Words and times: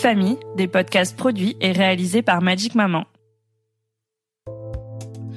Famille, 0.00 0.38
des 0.56 0.66
podcasts 0.66 1.14
produits 1.14 1.56
et 1.60 1.72
réalisés 1.72 2.22
par 2.22 2.40
Magic 2.40 2.74
Maman. 2.74 3.04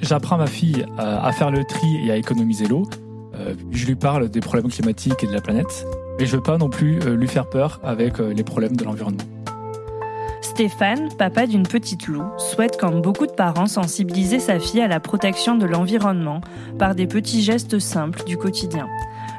J'apprends 0.00 0.38
ma 0.38 0.46
fille 0.46 0.86
à, 0.96 1.30
faire 1.32 1.50
le 1.50 1.64
tri 1.64 1.86
et 2.06 2.10
à 2.10 2.16
économiser 2.16 2.66
l'eau. 2.66 2.88
Euh, 3.34 3.54
je 3.70 3.86
lui 3.86 3.94
parle 3.94 4.30
des 4.30 4.40
problèmes 4.40 4.70
climatiques 4.70 5.22
et 5.22 5.26
de 5.26 5.32
la 5.32 5.42
planète. 5.42 5.86
Mais 6.18 6.24
je 6.24 6.36
veux 6.36 6.42
pas 6.42 6.56
non 6.56 6.70
plus 6.70 6.98
euh, 7.00 7.14
lui 7.14 7.28
faire 7.28 7.48
peur 7.48 7.78
avec 7.84 8.20
euh, 8.20 8.32
les 8.32 8.42
problèmes 8.42 8.74
de 8.74 8.84
l'environnement. 8.84 9.24
Stéphane, 10.40 11.08
papa 11.18 11.46
d'une 11.46 11.64
petite 11.66 12.06
loup, 12.06 12.24
souhaite 12.38 12.78
comme 12.78 13.02
beaucoup 13.02 13.26
de 13.26 13.32
parents 13.32 13.66
sensibiliser 13.66 14.38
sa 14.38 14.58
fille 14.58 14.80
à 14.80 14.88
la 14.88 15.00
protection 15.00 15.56
de 15.56 15.66
l'environnement 15.66 16.40
par 16.78 16.94
des 16.94 17.06
petits 17.06 17.42
gestes 17.42 17.78
simples 17.78 18.24
du 18.24 18.38
quotidien. 18.38 18.88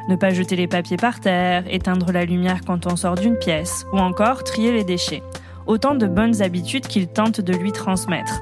Ne 0.08 0.16
pas 0.16 0.30
jeter 0.30 0.56
les 0.56 0.68
papiers 0.68 0.98
par 0.98 1.20
terre, 1.20 1.64
éteindre 1.68 2.12
la 2.12 2.26
lumière 2.26 2.62
quand 2.66 2.86
on 2.86 2.96
sort 2.96 3.16
d'une 3.16 3.38
pièce, 3.38 3.86
ou 3.92 3.98
encore 3.98 4.44
trier 4.44 4.72
les 4.72 4.84
déchets. 4.84 5.24
Autant 5.66 5.96
de 5.96 6.06
bonnes 6.06 6.44
habitudes 6.44 6.86
qu'il 6.86 7.08
tente 7.08 7.42
de 7.42 7.54
lui 7.54 7.72
transmettre. 7.72 8.42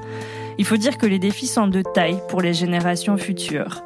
Il 0.58 0.66
faut 0.66 0.76
dire 0.76 0.98
que 0.98 1.06
les 1.06 1.18
défis 1.18 1.46
sont 1.46 1.66
de 1.66 1.82
taille 1.82 2.20
pour 2.28 2.42
les 2.42 2.52
générations 2.52 3.16
futures. 3.16 3.82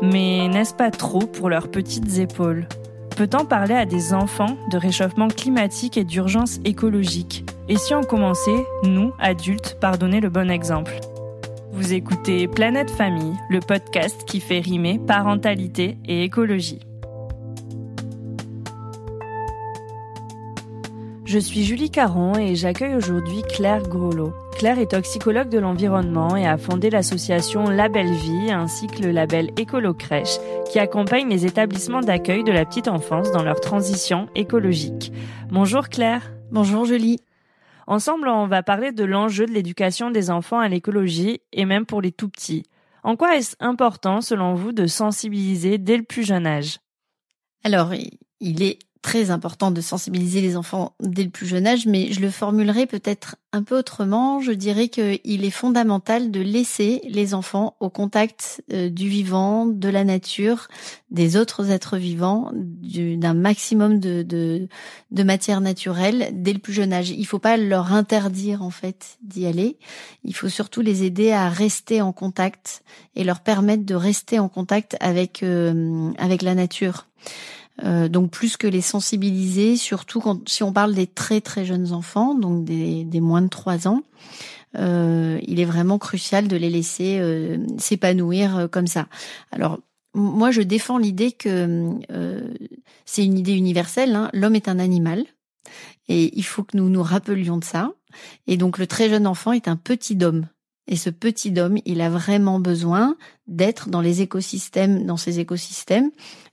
Mais 0.00 0.46
n'est-ce 0.46 0.74
pas 0.74 0.92
trop 0.92 1.26
pour 1.26 1.50
leurs 1.50 1.70
petites 1.70 2.18
épaules? 2.18 2.68
Peut-on 3.16 3.44
parler 3.44 3.74
à 3.74 3.84
des 3.84 4.14
enfants 4.14 4.56
de 4.70 4.78
réchauffement 4.78 5.26
climatique 5.26 5.96
et 5.96 6.04
d'urgence 6.04 6.60
écologique? 6.64 7.44
Et 7.68 7.76
si 7.76 7.94
on 7.94 8.04
commençait, 8.04 8.64
nous, 8.84 9.12
adultes, 9.18 9.76
par 9.80 9.98
donner 9.98 10.20
le 10.20 10.30
bon 10.30 10.52
exemple? 10.52 11.00
Vous 11.72 11.92
écoutez 11.92 12.46
Planète 12.46 12.90
Famille, 12.90 13.34
le 13.50 13.58
podcast 13.58 14.24
qui 14.24 14.38
fait 14.38 14.60
rimer 14.60 15.00
parentalité 15.04 15.98
et 16.06 16.22
écologie. 16.22 16.78
Je 21.28 21.38
suis 21.38 21.62
Julie 21.62 21.90
Caron 21.90 22.38
et 22.38 22.54
j'accueille 22.54 22.94
aujourd'hui 22.94 23.42
Claire 23.42 23.82
Grolot. 23.82 24.32
Claire 24.56 24.78
est 24.78 24.92
toxicologue 24.92 25.50
de 25.50 25.58
l'environnement 25.58 26.34
et 26.36 26.46
a 26.46 26.56
fondé 26.56 26.88
l'association 26.88 27.64
La 27.64 27.90
Belle 27.90 28.14
Vie 28.14 28.50
ainsi 28.50 28.86
que 28.86 29.02
le 29.02 29.10
label 29.10 29.50
Écolo 29.58 29.92
Crèche 29.92 30.38
qui 30.72 30.78
accompagne 30.78 31.28
les 31.28 31.44
établissements 31.44 32.00
d'accueil 32.00 32.44
de 32.44 32.50
la 32.50 32.64
petite 32.64 32.88
enfance 32.88 33.30
dans 33.30 33.42
leur 33.42 33.60
transition 33.60 34.30
écologique. 34.34 35.12
Bonjour 35.50 35.90
Claire. 35.90 36.32
Bonjour 36.50 36.86
Julie. 36.86 37.18
Ensemble, 37.86 38.28
on 38.28 38.46
va 38.46 38.62
parler 38.62 38.92
de 38.92 39.04
l'enjeu 39.04 39.44
de 39.44 39.52
l'éducation 39.52 40.10
des 40.10 40.30
enfants 40.30 40.60
à 40.60 40.68
l'écologie 40.68 41.42
et 41.52 41.66
même 41.66 41.84
pour 41.84 42.00
les 42.00 42.10
tout 42.10 42.30
petits. 42.30 42.62
En 43.02 43.16
quoi 43.16 43.36
est-ce 43.36 43.54
important 43.60 44.22
selon 44.22 44.54
vous 44.54 44.72
de 44.72 44.86
sensibiliser 44.86 45.76
dès 45.76 45.98
le 45.98 46.04
plus 46.04 46.22
jeune 46.22 46.46
âge? 46.46 46.78
Alors, 47.64 47.92
il 48.40 48.62
est 48.62 48.78
très 49.02 49.30
important 49.30 49.70
de 49.70 49.80
sensibiliser 49.80 50.40
les 50.40 50.56
enfants 50.56 50.94
dès 51.00 51.24
le 51.24 51.30
plus 51.30 51.46
jeune 51.46 51.66
âge, 51.66 51.86
mais 51.86 52.12
je 52.12 52.20
le 52.20 52.30
formulerai 52.30 52.86
peut-être 52.86 53.36
un 53.52 53.62
peu 53.62 53.78
autrement. 53.78 54.40
Je 54.40 54.52
dirais 54.52 54.88
qu'il 54.88 55.44
est 55.44 55.50
fondamental 55.50 56.30
de 56.30 56.40
laisser 56.40 57.00
les 57.08 57.34
enfants 57.34 57.76
au 57.80 57.90
contact 57.90 58.62
euh, 58.72 58.88
du 58.90 59.08
vivant, 59.08 59.66
de 59.66 59.88
la 59.88 60.04
nature, 60.04 60.68
des 61.10 61.36
autres 61.36 61.70
êtres 61.70 61.96
vivants, 61.96 62.50
d'un 62.54 63.34
maximum 63.34 64.00
de, 64.00 64.22
de, 64.22 64.68
de 65.10 65.22
matière 65.22 65.60
naturelle 65.60 66.30
dès 66.32 66.52
le 66.52 66.58
plus 66.58 66.72
jeune 66.72 66.92
âge. 66.92 67.10
Il 67.10 67.20
ne 67.20 67.26
faut 67.26 67.38
pas 67.38 67.56
leur 67.56 67.92
interdire 67.92 68.62
en 68.62 68.70
fait 68.70 69.18
d'y 69.22 69.46
aller. 69.46 69.78
Il 70.24 70.34
faut 70.34 70.48
surtout 70.48 70.80
les 70.80 71.04
aider 71.04 71.32
à 71.32 71.48
rester 71.48 72.02
en 72.02 72.12
contact 72.12 72.82
et 73.14 73.24
leur 73.24 73.40
permettre 73.40 73.84
de 73.84 73.94
rester 73.94 74.38
en 74.38 74.48
contact 74.48 74.96
avec 75.00 75.42
euh, 75.42 76.10
avec 76.18 76.42
la 76.42 76.54
nature. 76.54 77.06
Euh, 77.84 78.08
donc 78.08 78.30
plus 78.30 78.56
que 78.56 78.66
les 78.66 78.80
sensibiliser, 78.80 79.76
surtout 79.76 80.20
quand 80.20 80.48
si 80.48 80.62
on 80.62 80.72
parle 80.72 80.94
des 80.94 81.06
très 81.06 81.40
très 81.40 81.64
jeunes 81.64 81.92
enfants, 81.92 82.34
donc 82.34 82.64
des, 82.64 83.04
des 83.04 83.20
moins 83.20 83.42
de 83.42 83.48
3 83.48 83.86
ans, 83.86 84.02
euh, 84.76 85.38
il 85.46 85.60
est 85.60 85.64
vraiment 85.64 85.98
crucial 85.98 86.48
de 86.48 86.56
les 86.56 86.70
laisser 86.70 87.18
euh, 87.20 87.58
s'épanouir 87.78 88.56
euh, 88.56 88.68
comme 88.68 88.86
ça. 88.86 89.06
Alors 89.50 89.78
moi 90.14 90.50
je 90.50 90.62
défends 90.62 90.98
l'idée 90.98 91.32
que 91.32 91.90
c'est 93.04 93.24
une 93.24 93.38
idée 93.38 93.54
universelle, 93.54 94.14
hein. 94.14 94.30
l'homme 94.32 94.56
est 94.56 94.68
un 94.68 94.78
animal 94.78 95.24
et 96.08 96.36
il 96.36 96.44
faut 96.44 96.64
que 96.64 96.76
nous 96.76 96.88
nous 96.88 97.02
rappelions 97.02 97.58
de 97.58 97.64
ça. 97.64 97.92
Et 98.46 98.56
donc 98.56 98.78
le 98.78 98.86
très 98.86 99.08
jeune 99.08 99.26
enfant 99.26 99.52
est 99.52 99.68
un 99.68 99.76
petit 99.76 100.18
homme. 100.22 100.46
Et 100.90 100.96
ce 100.96 101.10
petit 101.10 101.58
homme, 101.60 101.78
il 101.84 102.00
a 102.00 102.08
vraiment 102.08 102.58
besoin 102.58 103.16
d'être 103.46 103.90
dans 103.90 104.00
les 104.00 104.22
écosystèmes, 104.22 105.04
dans 105.04 105.18
ces 105.18 105.38
écosystèmes, 105.38 106.10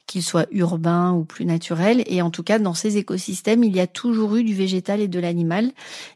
qu'ils 0.07 0.23
soient 0.23 0.45
urbains 0.51 1.13
ou 1.13 1.23
plus 1.23 1.45
naturels. 1.45 2.03
Et 2.07 2.21
en 2.21 2.29
tout 2.29 2.43
cas, 2.43 2.59
dans 2.59 2.73
ces 2.73 2.97
écosystèmes, 2.97 3.63
il 3.63 3.75
y 3.75 3.79
a 3.79 3.88
toujours 3.88 4.35
eu 4.35 4.43
du 4.43 4.53
végétal 4.53 5.01
et 5.01 5.07
de 5.07 5.19
l'animal. 5.19 5.71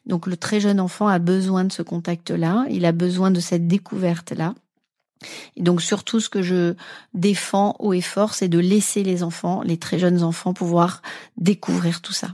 Donc 0.05 0.27
le 0.27 0.37
très 0.37 0.59
jeune 0.59 0.79
enfant 0.79 1.07
a 1.07 1.19
besoin 1.19 1.63
de 1.63 1.71
ce 1.71 1.81
contact-là, 1.81 2.65
il 2.69 2.85
a 2.85 2.91
besoin 2.91 3.31
de 3.31 3.39
cette 3.39 3.67
découverte-là. 3.67 4.53
Et 5.57 5.63
donc 5.63 5.81
surtout, 5.81 6.19
ce 6.19 6.29
que 6.29 6.41
je 6.41 6.75
défends 7.13 7.75
haut 7.79 7.93
et 7.93 8.01
fort, 8.01 8.33
c'est 8.33 8.47
de 8.47 8.59
laisser 8.59 9.03
les 9.03 9.23
enfants, 9.23 9.61
les 9.63 9.77
très 9.77 9.99
jeunes 9.99 10.23
enfants, 10.23 10.53
pouvoir 10.53 11.01
découvrir 11.37 12.01
tout 12.01 12.13
ça. 12.13 12.29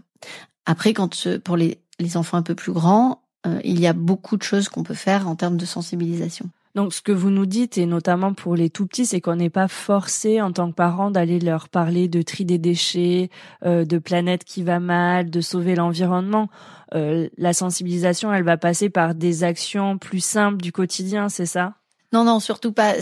Après, 0.65 0.94
quand 0.94 1.39
pour 1.39 1.57
les, 1.57 1.79
les 1.99 2.17
enfants 2.17 2.38
un 2.38 2.44
peu 2.44 2.55
plus 2.55 2.73
grands, 2.73 3.21
euh, 3.47 3.59
il 3.63 3.79
y 3.79 3.88
a 3.88 3.94
beaucoup 3.94 4.38
de 4.38 4.44
choses 4.44 4.69
qu'on 4.69 4.83
peut 4.83 4.94
faire 4.94 5.27
en 5.27 5.35
termes 5.35 5.57
de 5.57 5.65
sensibilisation. 5.65 6.49
Donc, 6.75 6.94
ce 6.94 7.02
que 7.02 7.13
vous 7.13 7.30
nous 7.30 7.46
dites, 7.46 7.78
et 7.78 7.86
notamment 7.86 8.34
pour 8.34 8.56
les 8.56 8.69
tout 8.69 8.86
petits, 8.86 9.06
c'est 9.06 9.22
qu'on 9.22 9.38
n'est 9.38 9.50
pas 9.50 9.69
forcé 9.69 10.41
en 10.41 10.52
tant 10.52 10.69
que 10.69 10.75
parent 10.75 11.09
d'aller 11.09 11.40
leur 11.40 11.69
parler 11.69 12.09
de 12.09 12.22
tri 12.22 12.44
des 12.44 12.58
déchets, 12.58 13.30
euh, 13.66 13.86
de 13.86 13.97
planète 13.97 14.44
qui 14.44 14.62
va 14.62 14.81
mal, 14.81 15.30
de 15.30 15.40
sauver 15.40 15.75
l'environnement. 15.75 16.50
Euh, 16.94 17.30
la 17.38 17.53
sensibilisation, 17.53 18.34
elle 18.34 18.44
va 18.44 18.58
passer 18.58 18.90
par 18.90 19.16
des 19.16 19.46
actions 19.46 19.97
plus 19.97 20.24
simples 20.24 20.62
du 20.62 20.74
quotidien, 20.74 21.30
c'est 21.30 21.46
ça? 21.46 21.75
Non, 22.13 22.23
non, 22.23 22.39
surtout 22.39 22.71
pas. 22.71 22.95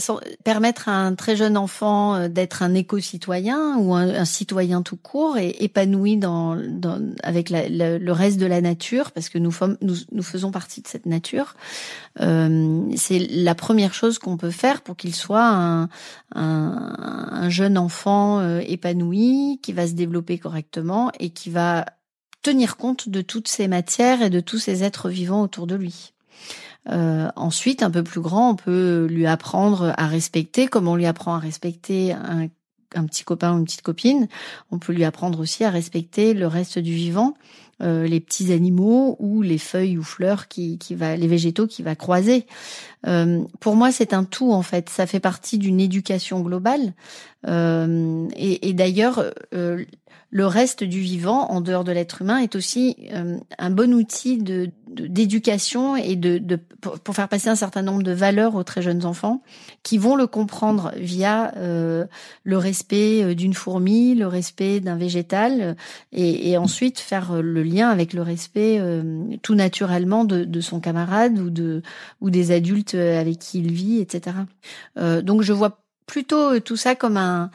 permettre 0.44 0.90
à 0.90 0.94
un 0.94 1.14
très 1.16 1.36
jeune 1.36 1.58
enfant 1.58 2.16
euh, 2.16 2.28
d'être 2.28 2.64
un 2.64 2.74
éco-citoyen 2.74 3.78
ou 3.78 3.94
un, 3.94 4.26
citoyen 4.26 4.82
tout 4.82 4.98
court 4.98 5.38
et 5.38 5.56
épanoui 5.60 6.18
dans, 6.18 6.58
avec 7.22 7.50
le 7.52 8.12
reste 8.12 8.40
de 8.40 8.46
la 8.46 8.62
nature, 8.62 9.12
parce 9.12 9.30
que 9.30 9.38
nous, 9.38 9.54
nous, 9.82 10.24
faisons 10.24 10.52
partie 10.52 10.82
de 10.82 10.88
cette 10.88 11.06
nature. 11.06 11.56
Euh, 12.22 12.82
c'est 12.96 13.20
la 13.20 13.56
première 13.56 13.94
chose 13.94 14.20
qu'on 14.20 14.38
peut 14.38 14.52
faire 14.52 14.82
pour 14.82 14.96
qu'il 14.96 15.16
soit 15.16 15.48
un, 15.48 15.90
un, 16.34 17.50
jeune 17.50 17.78
enfant 17.78 18.40
euh, 18.40 18.62
épanoui, 18.66 19.60
qui 19.62 19.74
va 19.74 19.88
se 19.88 19.94
développer 19.94 20.38
correctement 20.38 21.12
et 21.20 21.30
qui 21.30 21.50
va 21.50 21.86
tenir 22.42 22.78
compte 22.78 23.10
de 23.10 23.22
toutes 23.22 23.48
ces 23.48 23.68
matières 23.68 24.22
et 24.22 24.30
de 24.30 24.40
tous 24.40 24.60
ces 24.60 24.84
êtres 24.84 25.10
vivants 25.10 25.42
autour 25.42 25.68
de 25.68 25.76
lui. 25.76 26.13
Euh, 26.90 27.30
ensuite, 27.36 27.84
un 27.84 27.92
peu 27.92 28.04
plus 28.04 28.22
grand, 28.22 28.52
on 28.52 28.56
peut 28.56 29.08
lui 29.10 29.26
apprendre 29.26 29.94
à 29.98 30.08
respecter, 30.08 30.68
comme 30.68 30.88
on 30.88 30.96
lui 30.96 31.06
apprend 31.06 31.36
à 31.36 31.40
respecter 31.40 32.14
un, 32.14 32.50
petit 33.08 33.24
copain 33.24 33.54
ou 33.54 33.60
une 33.60 33.66
petite 33.66 33.82
copine. 33.82 34.28
On 34.72 34.80
peut 34.80 34.94
lui 34.94 35.04
apprendre 35.04 35.40
aussi 35.40 35.64
à 35.64 35.70
respecter 35.70 36.34
le 36.34 36.48
reste 36.48 36.78
du 36.78 36.94
vivant, 36.94 37.36
euh, 37.82 38.06
les 38.06 38.20
petits 38.20 38.52
animaux 38.52 39.16
ou 39.20 39.42
les 39.42 39.58
feuilles 39.58 39.98
ou 39.98 40.04
fleurs 40.04 40.48
qui, 40.48 40.78
qui 40.78 40.94
va, 40.94 41.16
les 41.16 41.28
végétaux 41.28 41.66
qui 41.66 41.82
va 41.82 41.96
croiser. 41.96 42.46
Euh, 43.08 43.44
pour 43.60 43.76
moi, 43.76 43.92
c'est 43.92 44.14
un 44.14 44.26
tout 44.26 44.52
en 44.52 44.62
fait. 44.62 44.90
Ça 44.90 45.08
fait 45.08 45.20
partie 45.20 45.58
d'une 45.58 45.80
éducation 45.80 46.42
globale. 46.42 46.94
Euh, 47.48 48.28
et, 48.36 48.74
d'ailleurs, 48.74 49.24
euh, 49.54 49.84
le 50.30 50.48
reste 50.48 50.84
du 50.84 51.00
vivant, 51.00 51.50
en 51.52 51.62
dehors 51.62 51.84
de 51.84 51.92
l'être 51.92 52.22
humain, 52.22 52.38
est 52.38 52.56
aussi 52.56 52.96
euh, 53.14 53.38
un 53.58 53.70
bon 53.70 53.94
outil 53.94 54.38
de 54.38 54.70
d'éducation 54.88 55.96
et 55.96 56.16
de, 56.16 56.38
de 56.38 56.60
pour, 56.80 57.16
faire 57.16 57.28
passer 57.28 57.50
un 57.50 57.56
certain 57.56 57.82
nombre 57.82 58.04
de 58.04 58.12
valeurs 58.12 58.54
aux 58.54 58.64
très 58.64 58.84
jeunes 58.84 59.06
enfants 59.06 59.42
qui 59.82 59.98
vont 59.98 60.16
le 60.16 60.28
comprendre 60.28 60.92
via 60.98 61.52
le 61.56 62.58
respect 62.58 63.34
d'une 63.34 63.56
fourmi, 63.56 64.14
le 64.14 64.28
respect 64.28 64.82
d'un 64.82 64.96
végétal 64.96 65.76
et, 66.12 66.52
et, 66.52 66.58
ensuite 66.60 67.00
faire 67.00 67.42
le 67.42 67.64
lien 67.64 67.90
avec 67.90 68.14
le 68.14 68.22
respect 68.22 68.80
tout 69.42 69.56
naturellement 69.56 70.26
de, 70.26 70.44
de, 70.44 70.62
son 70.62 70.80
camarade 70.80 71.40
ou 71.40 71.50
de 71.50 71.82
ou 72.22 72.30
des 72.30 72.52
adultes 72.52 72.94
avec 72.94 73.40
qui 73.40 73.62
il 73.62 73.72
vit, 73.72 74.00
etc. 74.00 74.36
donc 75.24 75.42
je 75.42 75.54
vois 75.54 75.83
plutôt 76.06 76.60
tout 76.60 76.76
ça 76.76 76.96
comme 76.96 77.18
un 77.18 77.52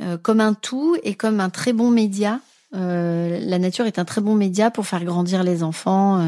euh, 0.00 0.16
comme 0.16 0.40
un 0.40 0.54
tout 0.54 0.96
et 1.02 1.14
comme 1.14 1.40
un 1.40 1.50
très 1.50 1.72
bon 1.72 1.90
média 1.90 2.40
la 2.72 3.58
nature 3.58 3.86
est 3.86 3.98
un 3.98 4.04
très 4.04 4.20
bon 4.20 4.36
média 4.36 4.70
pour 4.70 4.86
faire 4.86 5.04
grandir 5.04 5.42
les 5.42 5.64
enfants 5.64 6.24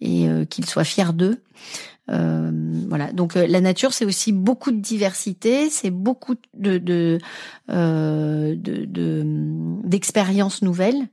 et, 0.00 0.46
qu'ils 0.48 0.64
soient 0.64 0.84
fiers 0.84 1.12
d'eux. 1.12 1.42
Euh, 2.10 2.50
voilà. 2.88 3.12
Donc 3.12 3.36
euh, 3.36 3.46
la 3.46 3.60
nature, 3.60 3.92
c'est 3.92 4.04
aussi 4.04 4.32
beaucoup 4.32 4.70
de 4.70 4.80
diversité, 4.80 5.68
c'est 5.70 5.90
beaucoup 5.90 6.36
de 6.54 6.78
de 6.78 7.18
euh, 7.70 8.54
d'expériences 9.84 10.62
nouvelles. 10.62 11.08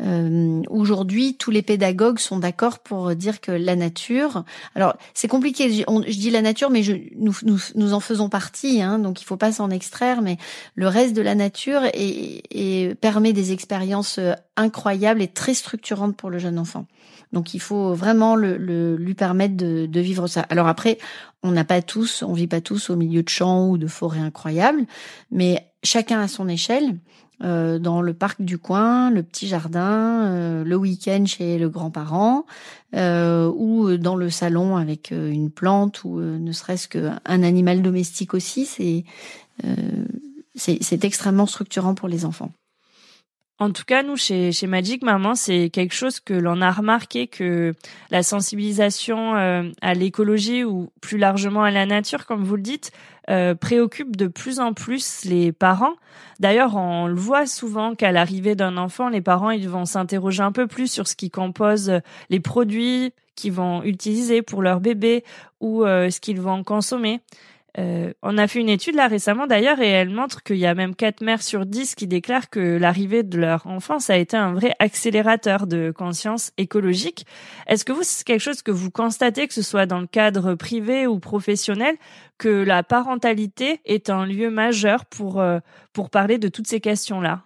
Euh, 0.00 0.62
Aujourd'hui, 0.70 1.36
tous 1.36 1.50
les 1.50 1.62
pédagogues 1.62 2.18
sont 2.18 2.38
d'accord 2.38 2.78
pour 2.78 3.14
dire 3.14 3.40
que 3.40 3.52
la 3.52 3.76
nature. 3.76 4.44
Alors 4.74 4.96
c'est 5.14 5.28
compliqué. 5.28 5.70
Je, 5.70 6.18
dis 6.18 6.30
la 6.30 6.42
nature, 6.42 6.70
mais 6.70 6.82
nous, 7.16 7.34
nous, 7.44 7.58
nous 7.74 7.92
en 7.92 8.00
faisons 8.00 8.28
partie, 8.28 8.82
hein, 8.82 8.98
donc 8.98 9.20
il 9.20 9.24
faut 9.24 9.36
pas 9.36 9.52
s'en 9.52 9.70
extraire. 9.70 10.22
Mais 10.22 10.38
le 10.74 10.88
reste 10.88 11.14
de 11.14 11.22
la 11.22 11.34
nature 11.34 11.84
est, 11.84 12.42
est, 12.50 12.94
permet 12.94 13.32
des 13.32 13.52
expériences 13.52 14.18
incroyables 14.56 15.22
et 15.22 15.28
très 15.28 15.54
structurantes 15.54 16.16
pour 16.16 16.30
le 16.30 16.38
jeune 16.38 16.58
enfant. 16.58 16.86
Donc 17.32 17.54
il 17.54 17.60
faut 17.60 17.94
vraiment 17.94 18.36
le, 18.36 18.56
lui 18.96 19.14
permettre 19.14 19.56
de, 19.56 19.86
de, 19.86 20.00
vivre 20.00 20.26
ça. 20.26 20.42
Alors 20.50 20.68
après, 20.68 20.98
on 21.42 21.50
n'a 21.50 21.64
pas 21.64 21.80
tous, 21.80 22.22
on 22.22 22.32
vit 22.32 22.46
pas 22.46 22.60
tous 22.60 22.90
au 22.90 22.96
milieu 22.96 23.22
de 23.22 23.28
champs 23.28 23.68
ou 23.68 23.78
de 23.78 23.86
forêts 23.86 24.20
incroyables, 24.20 24.84
mais 25.30 25.66
chacun 25.82 26.20
à 26.20 26.28
son 26.28 26.48
échelle. 26.48 26.98
Euh, 27.42 27.78
dans 27.78 28.02
le 28.02 28.14
parc 28.14 28.40
du 28.42 28.58
coin, 28.58 29.10
le 29.10 29.22
petit 29.22 29.48
jardin, 29.48 30.26
euh, 30.26 30.64
le 30.64 30.76
week-end 30.76 31.24
chez 31.26 31.58
le 31.58 31.68
grand-parent, 31.68 32.46
euh, 32.94 33.50
ou 33.56 33.96
dans 33.96 34.14
le 34.14 34.30
salon 34.30 34.76
avec 34.76 35.10
une 35.10 35.50
plante, 35.50 36.04
ou 36.04 36.20
ne 36.20 36.52
serait-ce 36.52 36.86
qu'un 36.86 37.18
animal 37.24 37.82
domestique 37.82 38.34
aussi, 38.34 38.66
c'est 38.66 39.04
c'est 40.54 41.04
extrêmement 41.04 41.46
structurant 41.46 41.94
pour 41.94 42.08
les 42.08 42.24
enfants. 42.24 42.52
En 43.62 43.70
tout 43.70 43.84
cas, 43.86 44.02
nous, 44.02 44.16
chez, 44.16 44.50
chez 44.50 44.66
Magic 44.66 45.04
Maman, 45.04 45.36
c'est 45.36 45.70
quelque 45.70 45.94
chose 45.94 46.18
que 46.18 46.34
l'on 46.34 46.60
a 46.60 46.72
remarqué 46.72 47.28
que 47.28 47.74
la 48.10 48.24
sensibilisation 48.24 49.36
euh, 49.36 49.70
à 49.80 49.94
l'écologie 49.94 50.64
ou 50.64 50.90
plus 51.00 51.16
largement 51.16 51.62
à 51.62 51.70
la 51.70 51.86
nature, 51.86 52.26
comme 52.26 52.42
vous 52.42 52.56
le 52.56 52.62
dites, 52.62 52.90
euh, 53.30 53.54
préoccupe 53.54 54.16
de 54.16 54.26
plus 54.26 54.58
en 54.58 54.72
plus 54.72 55.24
les 55.26 55.52
parents. 55.52 55.94
D'ailleurs, 56.40 56.74
on 56.74 57.06
le 57.06 57.14
voit 57.14 57.46
souvent 57.46 57.94
qu'à 57.94 58.10
l'arrivée 58.10 58.56
d'un 58.56 58.76
enfant, 58.76 59.08
les 59.08 59.20
parents 59.20 59.52
ils 59.52 59.68
vont 59.68 59.84
s'interroger 59.84 60.42
un 60.42 60.50
peu 60.50 60.66
plus 60.66 60.90
sur 60.90 61.06
ce 61.06 61.14
qui 61.14 61.30
compose 61.30 62.00
les 62.30 62.40
produits 62.40 63.12
qu'ils 63.36 63.52
vont 63.52 63.84
utiliser 63.84 64.42
pour 64.42 64.62
leur 64.62 64.80
bébé 64.80 65.22
ou 65.60 65.84
euh, 65.84 66.10
ce 66.10 66.18
qu'ils 66.18 66.40
vont 66.40 66.64
consommer. 66.64 67.20
Euh, 67.78 68.12
on 68.22 68.36
a 68.36 68.46
fait 68.48 68.60
une 68.60 68.68
étude 68.68 68.96
là 68.96 69.08
récemment 69.08 69.46
d'ailleurs 69.46 69.80
et 69.80 69.88
elle 69.88 70.10
montre 70.10 70.42
qu'il 70.42 70.58
y 70.58 70.66
a 70.66 70.74
même 70.74 70.94
4 70.94 71.22
mères 71.22 71.42
sur 71.42 71.64
10 71.64 71.94
qui 71.94 72.06
déclarent 72.06 72.50
que 72.50 72.60
l'arrivée 72.76 73.22
de 73.22 73.38
leur 73.38 73.66
enfant 73.66 73.98
ça 73.98 74.12
a 74.12 74.16
été 74.16 74.36
un 74.36 74.52
vrai 74.52 74.74
accélérateur 74.78 75.66
de 75.66 75.90
conscience 75.90 76.52
écologique. 76.58 77.24
Est-ce 77.66 77.86
que 77.86 77.92
vous 77.92 78.02
c'est 78.02 78.24
quelque 78.24 78.42
chose 78.42 78.60
que 78.60 78.70
vous 78.70 78.90
constatez 78.90 79.48
que 79.48 79.54
ce 79.54 79.62
soit 79.62 79.86
dans 79.86 80.00
le 80.00 80.06
cadre 80.06 80.54
privé 80.54 81.06
ou 81.06 81.18
professionnel 81.18 81.96
que 82.36 82.48
la 82.48 82.82
parentalité 82.82 83.80
est 83.86 84.10
un 84.10 84.26
lieu 84.26 84.50
majeur 84.50 85.06
pour 85.06 85.40
euh, 85.40 85.60
pour 85.94 86.10
parler 86.10 86.36
de 86.36 86.48
toutes 86.48 86.66
ces 86.66 86.80
questions-là? 86.80 87.44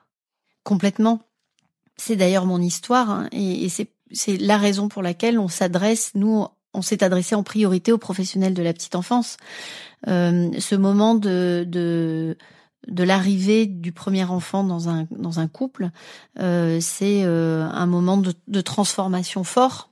Complètement. 0.65 1.21
C'est 1.97 2.17
d'ailleurs 2.17 2.47
mon 2.47 2.61
histoire 2.61 3.11
hein, 3.11 3.29
et, 3.31 3.65
et 3.65 3.69
c'est 3.69 3.93
c'est 4.11 4.37
la 4.39 4.57
raison 4.57 4.89
pour 4.89 5.03
laquelle 5.03 5.39
on 5.39 5.49
s'adresse 5.49 6.13
nous 6.15 6.47
on 6.77 6.83
s'est 6.83 7.03
adressé 7.03 7.35
en 7.35 7.43
priorité 7.43 7.93
aux 7.93 7.99
professionnels 7.99 8.55
de 8.55 8.63
la 8.63 8.73
petite 8.73 8.95
enfance. 8.95 9.37
Euh, 10.09 10.51
ce 10.59 10.75
moment 10.75 11.15
de, 11.15 11.65
de, 11.67 12.37
l'arrivée 13.03 13.67
du 13.67 13.93
premier 13.93 14.25
enfant 14.25 14.63
dans 14.63 14.89
un, 14.89 15.07
dans 15.11 15.41
un 15.41 15.49
couple, 15.49 15.91
euh, 16.39 16.79
c'est 16.81 17.25
euh, 17.25 17.67
un 17.69 17.87
moment 17.87 18.19
de 18.19 18.61
transformation 18.61 19.43
fort 19.43 19.91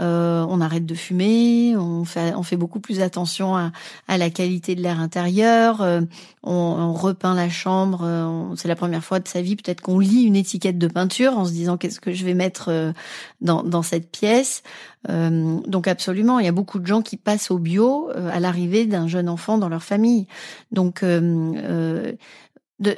euh, 0.00 0.44
on 0.48 0.60
arrête 0.60 0.86
de 0.86 0.94
fumer, 0.94 1.76
on 1.76 2.04
fait, 2.04 2.34
on 2.34 2.42
fait 2.42 2.56
beaucoup 2.56 2.80
plus 2.80 3.00
attention 3.00 3.56
à, 3.56 3.70
à 4.08 4.18
la 4.18 4.28
qualité 4.28 4.74
de 4.74 4.82
l'air 4.82 4.98
intérieur, 4.98 5.82
euh, 5.82 6.00
on, 6.42 6.52
on, 6.52 6.92
repeint 6.92 7.34
la 7.34 7.48
chambre. 7.48 8.02
Euh, 8.02 8.54
c'est 8.56 8.68
la 8.68 8.76
première 8.76 9.04
fois 9.04 9.20
de 9.20 9.28
sa 9.28 9.40
vie 9.40 9.54
peut-être 9.56 9.80
qu'on 9.80 10.00
lit 10.00 10.22
une 10.22 10.36
étiquette 10.36 10.78
de 10.78 10.88
peinture 10.88 11.38
en 11.38 11.44
se 11.44 11.52
disant 11.52 11.76
qu'est-ce 11.76 12.00
que 12.00 12.12
je 12.12 12.24
vais 12.24 12.34
mettre 12.34 12.92
dans, 13.40 13.62
dans 13.62 13.82
cette 13.82 14.10
pièce. 14.10 14.62
donc 15.08 15.86
absolument, 15.86 16.38
il 16.38 16.46
y 16.46 16.48
a 16.48 16.52
beaucoup 16.52 16.78
de 16.78 16.86
gens 16.86 17.02
qui 17.02 17.16
passent 17.16 17.50
au 17.50 17.58
bio 17.58 18.10
à 18.32 18.40
l'arrivée 18.40 18.86
d'un 18.86 19.06
jeune 19.06 19.28
enfant 19.28 19.58
dans 19.58 19.68
leur 19.68 19.82
famille. 19.82 20.26
Donc 20.72 21.04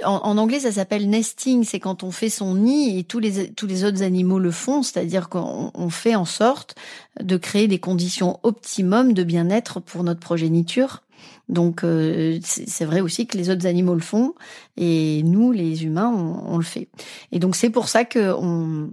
en, 0.05 0.39
anglais, 0.39 0.61
ça 0.61 0.73
s'appelle 0.73 1.09
nesting. 1.09 1.65
C'est 1.65 1.81
quand 1.81 2.03
on 2.03 2.11
fait 2.11 2.31
son 2.31 2.55
nid 2.55 2.99
et 2.99 3.05
tous 3.05 3.19
les 3.19 3.51
tous 3.53 3.67
les 3.67 3.85
autres 3.85 4.03
animaux 4.03 4.39
le 4.39 4.51
font, 4.51 4.83
c'est-à-dire 4.83 5.29
qu'on 5.29 5.91
fait 5.91 6.15
en 6.15 6.25
sorte 6.25 6.75
de 7.21 7.37
créer 7.37 7.69
des 7.69 7.79
conditions 7.79 8.41
optimum 8.43 9.13
de 9.13 9.23
bien-être 9.23 9.81
pour 9.81 10.03
notre 10.05 10.21
progéniture. 10.21 11.03
Donc 11.49 11.85
euh, 11.85 12.39
c'est 12.43 12.85
vrai 12.85 13.01
aussi 13.01 13.27
que 13.27 13.39
les 13.39 13.51
autres 13.51 13.67
animaux 13.67 13.95
le 13.95 14.01
font 14.01 14.35
et 14.77 15.23
nous, 15.23 15.53
les 15.53 15.85
humains, 15.85 16.13
on, 16.15 16.55
on 16.55 16.59
le 16.59 16.65
fait. 16.65 16.89
Et 17.33 17.39
donc 17.39 17.55
c'est 17.55 17.71
pour 17.71 17.89
ça 17.89 18.05
que 18.05 18.33
on, 18.33 18.91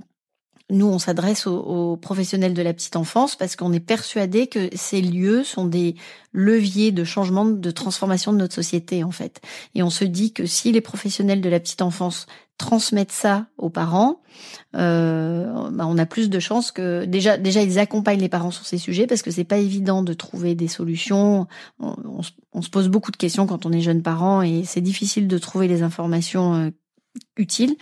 nous, 0.70 0.88
on 0.88 0.98
s'adresse 0.98 1.46
aux, 1.46 1.98
professionnels 1.98 2.54
de 2.54 2.62
la 2.62 2.74
petite 2.74 2.96
enfance 2.96 3.36
parce 3.36 3.56
qu'on 3.56 3.74
est 3.74 3.80
persuadé 3.80 4.48
que 4.48 4.70
ces 4.74 5.02
lieux 5.02 5.44
sont 5.44 5.66
des 5.66 5.96
leviers 6.32 6.92
de 6.92 7.04
changement, 7.04 7.46
de 7.46 7.72
transformation 7.72 8.32
de 8.34 8.38
notre 8.38 8.56
société, 8.56 9.04
en 9.04 9.12
fait. 9.12 9.42
Et 9.76 9.84
on 9.84 9.90
se 9.90 10.06
dit 10.06 10.34
que 10.34 10.46
si 10.46 10.72
les 10.72 10.82
professionnels 10.82 11.42
de 11.42 11.50
la 11.50 11.60
petite 11.60 11.82
enfance 11.82 12.28
transmettent 12.58 13.12
ça 13.12 13.48
aux 13.58 13.70
parents, 13.70 14.22
euh, 14.76 15.70
bah, 15.72 15.86
on 15.88 15.98
a 15.98 16.06
plus 16.06 16.30
de 16.30 16.40
chances 16.40 16.72
que 16.72 17.04
déjà 17.06 17.38
déjà 17.38 17.62
ils 17.62 17.80
accompagnent 17.80 18.22
les 18.22 18.30
parents 18.30 18.52
sur 18.52 18.66
ces 18.66 18.78
sujets 18.78 19.08
parce 19.08 19.24
que 19.24 19.32
c'est 19.32 19.44
pas 19.44 19.58
évident 19.58 20.04
de 20.04 20.14
trouver 20.14 20.54
des 20.56 20.68
solutions. 20.68 21.48
On, 21.80 21.96
on, 22.54 22.62
se 22.62 22.70
pose 22.70 22.90
beaucoup 22.90 23.12
de 23.12 23.18
questions 23.18 23.48
quand 23.48 23.66
on 23.66 23.72
est 23.72 23.82
jeune 23.82 24.04
parent 24.04 24.44
et 24.44 24.64
c'est 24.66 24.82
difficile 24.82 25.28
de 25.28 25.38
trouver 25.40 25.68
les 25.68 25.82
informations 25.82 26.54
euh, 26.56 26.70
utiles. 27.38 27.76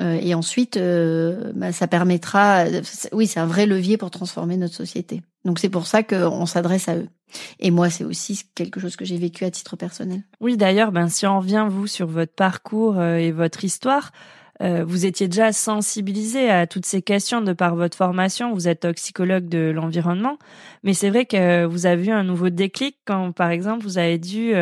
Euh, 0.00 0.18
et 0.20 0.34
ensuite, 0.34 0.76
euh, 0.76 1.52
bah, 1.54 1.72
ça 1.72 1.86
permettra, 1.86 2.64
oui, 3.12 3.26
c'est 3.26 3.40
un 3.40 3.46
vrai 3.46 3.66
levier 3.66 3.96
pour 3.96 4.10
transformer 4.10 4.56
notre 4.56 4.74
société. 4.74 5.22
Donc 5.44 5.58
c'est 5.58 5.68
pour 5.68 5.86
ça 5.86 6.02
qu'on 6.02 6.46
s'adresse 6.46 6.88
à 6.88 6.96
eux. 6.96 7.08
Et 7.58 7.70
moi, 7.70 7.90
c'est 7.90 8.04
aussi 8.04 8.42
quelque 8.54 8.80
chose 8.80 8.96
que 8.96 9.04
j'ai 9.04 9.18
vécu 9.18 9.44
à 9.44 9.50
titre 9.50 9.76
personnel. 9.76 10.22
Oui, 10.40 10.56
d'ailleurs, 10.56 10.92
ben 10.92 11.08
si 11.08 11.26
on 11.26 11.40
revient 11.40 11.66
vous 11.68 11.86
sur 11.86 12.06
votre 12.06 12.34
parcours 12.34 12.98
euh, 12.98 13.16
et 13.16 13.32
votre 13.32 13.64
histoire, 13.64 14.12
vous 14.60 15.04
étiez 15.04 15.28
déjà 15.28 15.52
sensibilisé 15.52 16.48
à 16.48 16.66
toutes 16.66 16.86
ces 16.86 17.02
questions 17.02 17.42
de 17.42 17.52
par 17.52 17.74
votre 17.74 17.96
formation. 17.96 18.54
Vous 18.54 18.66
êtes 18.66 18.80
toxicologue 18.80 19.46
de 19.48 19.72
l'environnement, 19.74 20.38
mais 20.84 20.94
c'est 20.94 21.10
vrai 21.10 21.26
que 21.26 21.66
vous 21.66 21.84
avez 21.84 22.06
eu 22.06 22.10
un 22.12 22.22
nouveau 22.22 22.48
déclic 22.48 22.96
quand, 23.04 23.32
par 23.32 23.50
exemple, 23.50 23.82
vous 23.82 23.98
avez 23.98 24.16
dû 24.16 24.54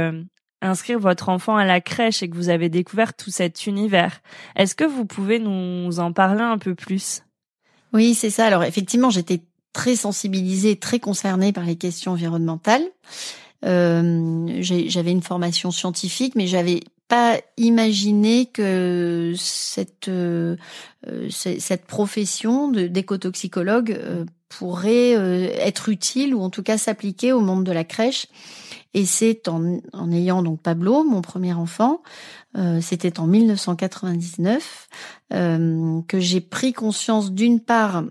inscrire 0.63 0.99
votre 0.99 1.29
enfant 1.29 1.57
à 1.57 1.65
la 1.65 1.81
crèche 1.81 2.23
et 2.23 2.31
que 2.31 2.37
vous 2.37 2.49
avez 2.49 2.69
découvert 2.69 3.15
tout 3.15 3.31
cet 3.31 3.67
univers. 3.67 4.21
Est-ce 4.57 4.75
que 4.75 4.85
vous 4.85 5.05
pouvez 5.05 5.39
nous 5.39 5.99
en 5.99 6.13
parler 6.13 6.43
un 6.43 6.59
peu 6.59 6.75
plus? 6.75 7.23
Oui, 7.93 8.15
c'est 8.15 8.31
ça. 8.31 8.47
Alors 8.47 8.65
effectivement, 8.65 9.11
j'étais 9.11 9.43
très 9.73 9.97
sensibilisée, 9.97 10.77
très 10.77 11.01
concernée 11.01 11.53
par 11.53 11.65
les 11.65 11.77
questions 11.77 12.13
environnementales. 12.13 12.85
Euh, 13.65 14.59
j'avais 14.61 15.13
une 15.13 15.23
formation 15.23 15.71
scientifique, 15.71 16.35
mais 16.35 16.47
j'avais 16.47 16.81
pas 17.09 17.39
imaginé 17.59 18.47
que 18.47 19.35
cette 19.37 20.09
euh, 20.09 20.57
cette 21.29 21.85
profession 21.85 22.69
d'écotoxicologue 22.69 23.93
euh, 23.93 24.25
pourrait 24.49 25.17
euh, 25.17 25.49
être 25.59 25.89
utile 25.89 26.35
ou 26.35 26.41
en 26.41 26.49
tout 26.51 26.63
cas 26.63 26.79
s'appliquer 26.79 27.33
au 27.33 27.41
monde 27.41 27.65
de 27.65 27.73
la 27.73 27.85
crèche. 27.85 28.29
Et 28.95 29.07
c'est 29.07 29.49
en, 29.49 29.81
ayant 30.13 30.43
donc 30.43 30.61
Pablo, 30.61 31.05
mon 31.05 31.23
premier 31.23 31.55
enfant, 31.55 32.03
euh, 32.57 32.81
c'était 32.83 33.19
en 33.21 33.27
1999, 33.27 34.89
euh, 35.33 36.01
que 36.07 36.21
j'ai 36.21 36.41
pris 36.41 36.73
conscience 36.73 37.33
d'une 37.33 37.61
part 37.61 38.05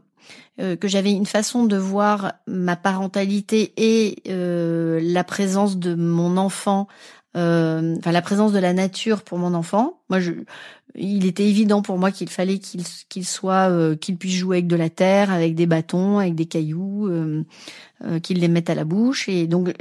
euh, 0.59 0.75
que 0.75 0.87
j'avais 0.87 1.11
une 1.11 1.27
façon 1.27 1.65
de 1.65 1.77
voir 1.77 2.33
ma 2.47 2.75
parentalité 2.75 3.73
et 3.77 4.21
la 4.25 5.23
présence 5.23 5.77
de 5.77 5.93
mon 5.93 6.37
enfant, 6.37 6.87
enfin 7.35 8.11
la 8.11 8.21
présence 8.21 8.51
de 8.51 8.59
la 8.59 8.73
nature 8.73 9.21
pour 9.21 9.37
mon 9.37 9.53
enfant. 9.53 10.01
Moi, 10.09 10.19
je, 10.19 10.31
il 10.95 11.25
était 11.25 11.47
évident 11.47 11.81
pour 11.81 11.97
moi 11.97 12.11
qu'il 12.11 12.29
fallait 12.29 12.59
qu'il 12.59 12.83
qu'il 13.09 13.25
soit 13.25 13.69
euh, 13.69 13.95
qu'il 13.95 14.17
puisse 14.17 14.35
jouer 14.35 14.57
avec 14.57 14.67
de 14.67 14.75
la 14.75 14.89
terre, 14.89 15.31
avec 15.31 15.55
des 15.55 15.65
bâtons, 15.65 16.19
avec 16.19 16.35
des 16.35 16.45
cailloux, 16.45 17.07
euh, 17.07 17.43
euh, 18.05 18.19
qu'il 18.19 18.39
les 18.39 18.47
mette 18.47 18.69
à 18.69 18.75
la 18.75 18.83
bouche. 18.83 19.29
Et 19.29 19.47
donc 19.47 19.73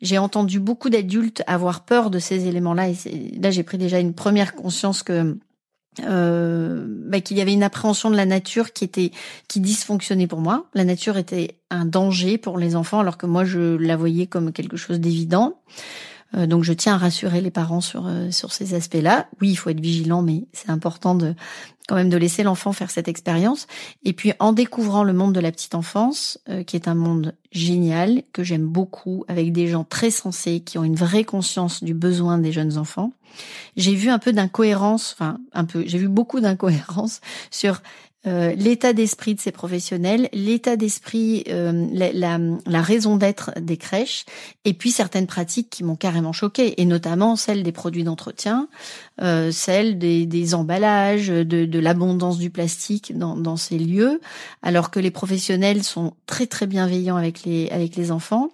j'ai 0.00 0.18
entendu 0.18 0.60
beaucoup 0.60 0.90
d'adultes 0.90 1.42
avoir 1.46 1.84
peur 1.84 2.10
de 2.10 2.18
ces 2.18 2.46
éléments-là. 2.46 2.90
Et 2.90 3.38
là, 3.40 3.50
j'ai 3.50 3.62
pris 3.62 3.78
déjà 3.78 3.98
une 3.98 4.14
première 4.14 4.54
conscience 4.54 5.02
que 5.02 5.36
euh, 6.00 6.84
bah, 6.88 7.20
qu'il 7.20 7.38
y 7.38 7.40
avait 7.40 7.52
une 7.52 7.62
appréhension 7.62 8.10
de 8.10 8.16
la 8.16 8.26
nature 8.26 8.72
qui 8.72 8.84
était 8.84 9.12
qui 9.46 9.60
dysfonctionnait 9.60 10.26
pour 10.26 10.40
moi. 10.40 10.66
La 10.74 10.84
nature 10.84 11.16
était 11.16 11.58
un 11.70 11.84
danger 11.84 12.36
pour 12.36 12.58
les 12.58 12.74
enfants, 12.74 12.98
alors 12.98 13.16
que 13.16 13.26
moi 13.26 13.44
je 13.44 13.76
la 13.76 13.96
voyais 13.96 14.26
comme 14.26 14.52
quelque 14.52 14.76
chose 14.76 14.98
d'évident. 14.98 15.60
Euh, 16.34 16.46
donc 16.46 16.64
je 16.64 16.72
tiens 16.72 16.94
à 16.94 16.98
rassurer 16.98 17.40
les 17.40 17.50
parents 17.50 17.80
sur 17.80 18.06
euh, 18.06 18.30
sur 18.30 18.52
ces 18.52 18.74
aspects-là. 18.74 19.28
Oui, 19.40 19.50
il 19.50 19.56
faut 19.56 19.70
être 19.70 19.80
vigilant, 19.80 20.22
mais 20.22 20.44
c'est 20.52 20.70
important 20.70 21.14
de 21.14 21.34
quand 21.86 21.96
même 21.96 22.08
de 22.08 22.16
laisser 22.16 22.42
l'enfant 22.42 22.72
faire 22.72 22.90
cette 22.90 23.08
expérience. 23.08 23.66
Et 24.04 24.12
puis 24.12 24.32
en 24.38 24.52
découvrant 24.52 25.04
le 25.04 25.12
monde 25.12 25.34
de 25.34 25.40
la 25.40 25.52
petite 25.52 25.74
enfance, 25.74 26.38
euh, 26.48 26.62
qui 26.62 26.76
est 26.76 26.88
un 26.88 26.94
monde 26.94 27.34
génial, 27.52 28.22
que 28.32 28.42
j'aime 28.42 28.66
beaucoup, 28.66 29.24
avec 29.28 29.52
des 29.52 29.68
gens 29.68 29.84
très 29.84 30.10
sensés, 30.10 30.60
qui 30.60 30.78
ont 30.78 30.84
une 30.84 30.96
vraie 30.96 31.24
conscience 31.24 31.84
du 31.84 31.94
besoin 31.94 32.38
des 32.38 32.52
jeunes 32.52 32.78
enfants, 32.78 33.12
j'ai 33.76 33.94
vu 33.94 34.08
un 34.10 34.18
peu 34.18 34.32
d'incohérence, 34.32 35.12
enfin 35.12 35.38
un 35.52 35.64
peu, 35.64 35.84
j'ai 35.86 35.98
vu 35.98 36.08
beaucoup 36.08 36.40
d'incohérence 36.40 37.20
sur 37.50 37.82
euh, 38.26 38.54
l'état 38.54 38.92
d'esprit 38.92 39.34
de 39.34 39.40
ces 39.40 39.52
professionnels, 39.52 40.28
l'état 40.32 40.76
d'esprit, 40.76 41.44
euh, 41.48 41.86
la, 41.92 42.38
la, 42.66 42.82
raison 42.82 43.16
d'être 43.16 43.52
des 43.60 43.76
crèches, 43.76 44.24
et 44.64 44.72
puis 44.72 44.90
certaines 44.90 45.26
pratiques 45.26 45.68
qui 45.70 45.84
m'ont 45.84 45.96
carrément 45.96 46.32
choquée, 46.32 46.80
et 46.80 46.86
notamment 46.86 47.36
celle 47.36 47.62
des 47.62 47.72
produits 47.72 48.04
d'entretien, 48.04 48.68
euh, 49.20 49.50
celle 49.50 49.98
des, 49.98 50.26
des, 50.26 50.54
emballages, 50.54 51.28
de, 51.28 51.44
de 51.44 51.78
l'abondance 51.78 52.38
du 52.38 52.50
plastique 52.50 53.16
dans, 53.16 53.36
dans, 53.36 53.56
ces 53.56 53.78
lieux, 53.78 54.20
alors 54.62 54.90
que 54.90 55.00
les 55.00 55.10
professionnels 55.10 55.82
sont 55.82 56.14
très 56.26 56.46
très 56.46 56.66
bienveillants 56.66 57.16
avec 57.16 57.44
les 57.44 57.68
avec 57.70 57.96
les 57.96 58.10
enfants, 58.10 58.50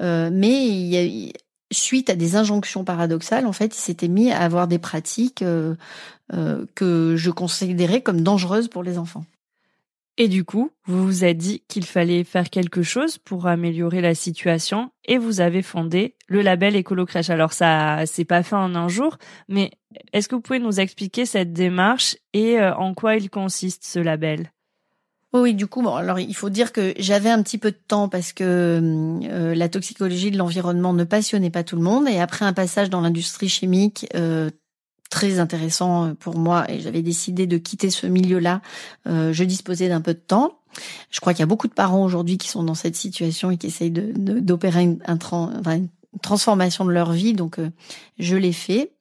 euh, 0.00 0.28
mais 0.32 0.66
il 0.66 0.86
y 0.88 1.28
a, 1.28 1.32
suite 1.74 2.10
à 2.10 2.16
des 2.16 2.36
injonctions 2.36 2.84
paradoxales, 2.84 3.46
en 3.46 3.52
fait, 3.52 3.76
il 3.76 3.80
s'était 3.80 4.08
mis 4.08 4.30
à 4.30 4.40
avoir 4.40 4.68
des 4.68 4.78
pratiques 4.78 5.42
euh, 5.42 5.74
euh, 6.32 6.66
que 6.74 7.16
je 7.16 7.30
considérais 7.30 8.02
comme 8.02 8.22
dangereuses 8.22 8.68
pour 8.68 8.82
les 8.82 8.98
enfants. 8.98 9.24
Et 10.16 10.28
du 10.28 10.44
coup, 10.44 10.70
vous 10.86 11.04
vous 11.04 11.24
êtes 11.24 11.38
dit 11.38 11.64
qu'il 11.66 11.84
fallait 11.84 12.22
faire 12.22 12.48
quelque 12.48 12.82
chose 12.82 13.18
pour 13.18 13.48
améliorer 13.48 14.00
la 14.00 14.14
situation 14.14 14.92
et 15.04 15.18
vous 15.18 15.40
avez 15.40 15.60
fondé 15.60 16.14
le 16.28 16.40
label 16.40 16.76
Écolo-Crèche. 16.76 17.30
Alors 17.30 17.52
ça, 17.52 18.06
c'est 18.06 18.24
pas 18.24 18.44
fait 18.44 18.54
en 18.54 18.76
un 18.76 18.86
jour, 18.86 19.18
mais 19.48 19.72
est-ce 20.12 20.28
que 20.28 20.36
vous 20.36 20.40
pouvez 20.40 20.60
nous 20.60 20.78
expliquer 20.78 21.26
cette 21.26 21.52
démarche 21.52 22.16
et 22.32 22.60
euh, 22.60 22.74
en 22.76 22.94
quoi 22.94 23.16
il 23.16 23.28
consiste 23.28 23.84
ce 23.84 23.98
label? 23.98 24.53
Oui, 25.40 25.52
du 25.54 25.66
coup, 25.66 25.82
bon, 25.82 25.96
alors 25.96 26.20
il 26.20 26.34
faut 26.34 26.48
dire 26.48 26.70
que 26.70 26.94
j'avais 26.96 27.28
un 27.28 27.42
petit 27.42 27.58
peu 27.58 27.72
de 27.72 27.76
temps 27.88 28.08
parce 28.08 28.32
que 28.32 28.80
euh, 29.24 29.54
la 29.56 29.68
toxicologie 29.68 30.30
de 30.30 30.38
l'environnement 30.38 30.92
ne 30.92 31.02
passionnait 31.02 31.50
pas 31.50 31.64
tout 31.64 31.74
le 31.74 31.82
monde. 31.82 32.06
Et 32.08 32.20
après 32.20 32.44
un 32.44 32.52
passage 32.52 32.88
dans 32.88 33.00
l'industrie 33.00 33.48
chimique 33.48 34.06
euh, 34.14 34.48
très 35.10 35.40
intéressant 35.40 36.14
pour 36.14 36.38
moi, 36.38 36.70
et 36.70 36.78
j'avais 36.78 37.02
décidé 37.02 37.48
de 37.48 37.58
quitter 37.58 37.90
ce 37.90 38.06
milieu-là, 38.06 38.62
euh, 39.08 39.32
je 39.32 39.42
disposais 39.42 39.88
d'un 39.88 40.00
peu 40.00 40.14
de 40.14 40.20
temps. 40.20 40.60
Je 41.10 41.18
crois 41.18 41.34
qu'il 41.34 41.40
y 41.40 41.42
a 41.42 41.46
beaucoup 41.46 41.68
de 41.68 41.74
parents 41.74 42.04
aujourd'hui 42.04 42.38
qui 42.38 42.48
sont 42.48 42.62
dans 42.62 42.76
cette 42.76 42.94
situation 42.94 43.50
et 43.50 43.56
qui 43.56 43.66
essayent 43.66 43.90
d'opérer 43.90 44.86
de, 44.86 44.92
une, 44.92 45.62
une, 45.66 45.88
transformation 46.22 46.84
de 46.84 46.92
leur 46.92 47.10
vie. 47.10 47.32
Donc, 47.32 47.58
je 48.20 48.36
l'ai 48.36 48.52
fait. 48.52 48.92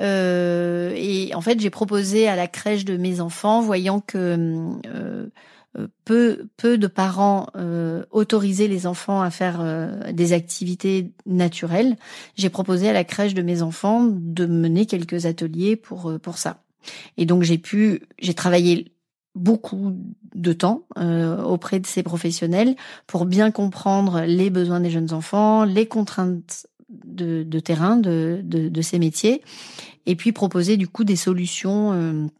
et 0.00 1.30
en 1.32 1.40
fait, 1.40 1.60
j'ai 1.60 1.70
proposé 1.70 2.26
à 2.26 2.34
la 2.34 2.48
crèche 2.48 2.84
de 2.84 2.96
mes 2.96 3.20
enfants, 3.20 3.60
voyant 3.60 4.00
que 4.00 4.78
peu 6.04 6.48
peu 6.56 6.78
de 6.78 6.86
parents 6.86 7.48
euh, 7.56 8.04
autorisaient 8.10 8.68
les 8.68 8.86
enfants 8.86 9.20
à 9.22 9.30
faire 9.30 9.60
euh, 9.60 10.12
des 10.12 10.32
activités 10.32 11.12
naturelles, 11.26 11.96
j'ai 12.36 12.50
proposé 12.50 12.88
à 12.88 12.92
la 12.92 13.04
crèche 13.04 13.34
de 13.34 13.42
mes 13.42 13.62
enfants 13.62 14.06
de 14.06 14.46
mener 14.46 14.86
quelques 14.86 15.26
ateliers 15.26 15.76
pour 15.76 16.10
euh, 16.10 16.18
pour 16.18 16.38
ça. 16.38 16.62
Et 17.16 17.26
donc 17.26 17.42
j'ai 17.42 17.58
pu 17.58 18.02
j'ai 18.18 18.34
travaillé 18.34 18.92
beaucoup 19.34 19.94
de 20.34 20.52
temps 20.52 20.86
euh, 20.98 21.42
auprès 21.42 21.78
de 21.78 21.86
ces 21.86 22.02
professionnels 22.02 22.74
pour 23.06 23.26
bien 23.26 23.50
comprendre 23.50 24.22
les 24.22 24.50
besoins 24.50 24.80
des 24.80 24.90
jeunes 24.90 25.12
enfants, 25.12 25.64
les 25.64 25.86
contraintes 25.86 26.66
de, 26.88 27.42
de 27.42 27.60
terrain 27.60 27.96
de, 27.96 28.40
de, 28.44 28.68
de, 28.68 28.82
ces 28.82 28.98
métiers, 28.98 29.42
et 30.06 30.14
puis 30.14 30.32
proposer 30.32 30.76
du 30.76 30.88
coup 30.88 31.04
des 31.04 31.16
solutions 31.16 32.30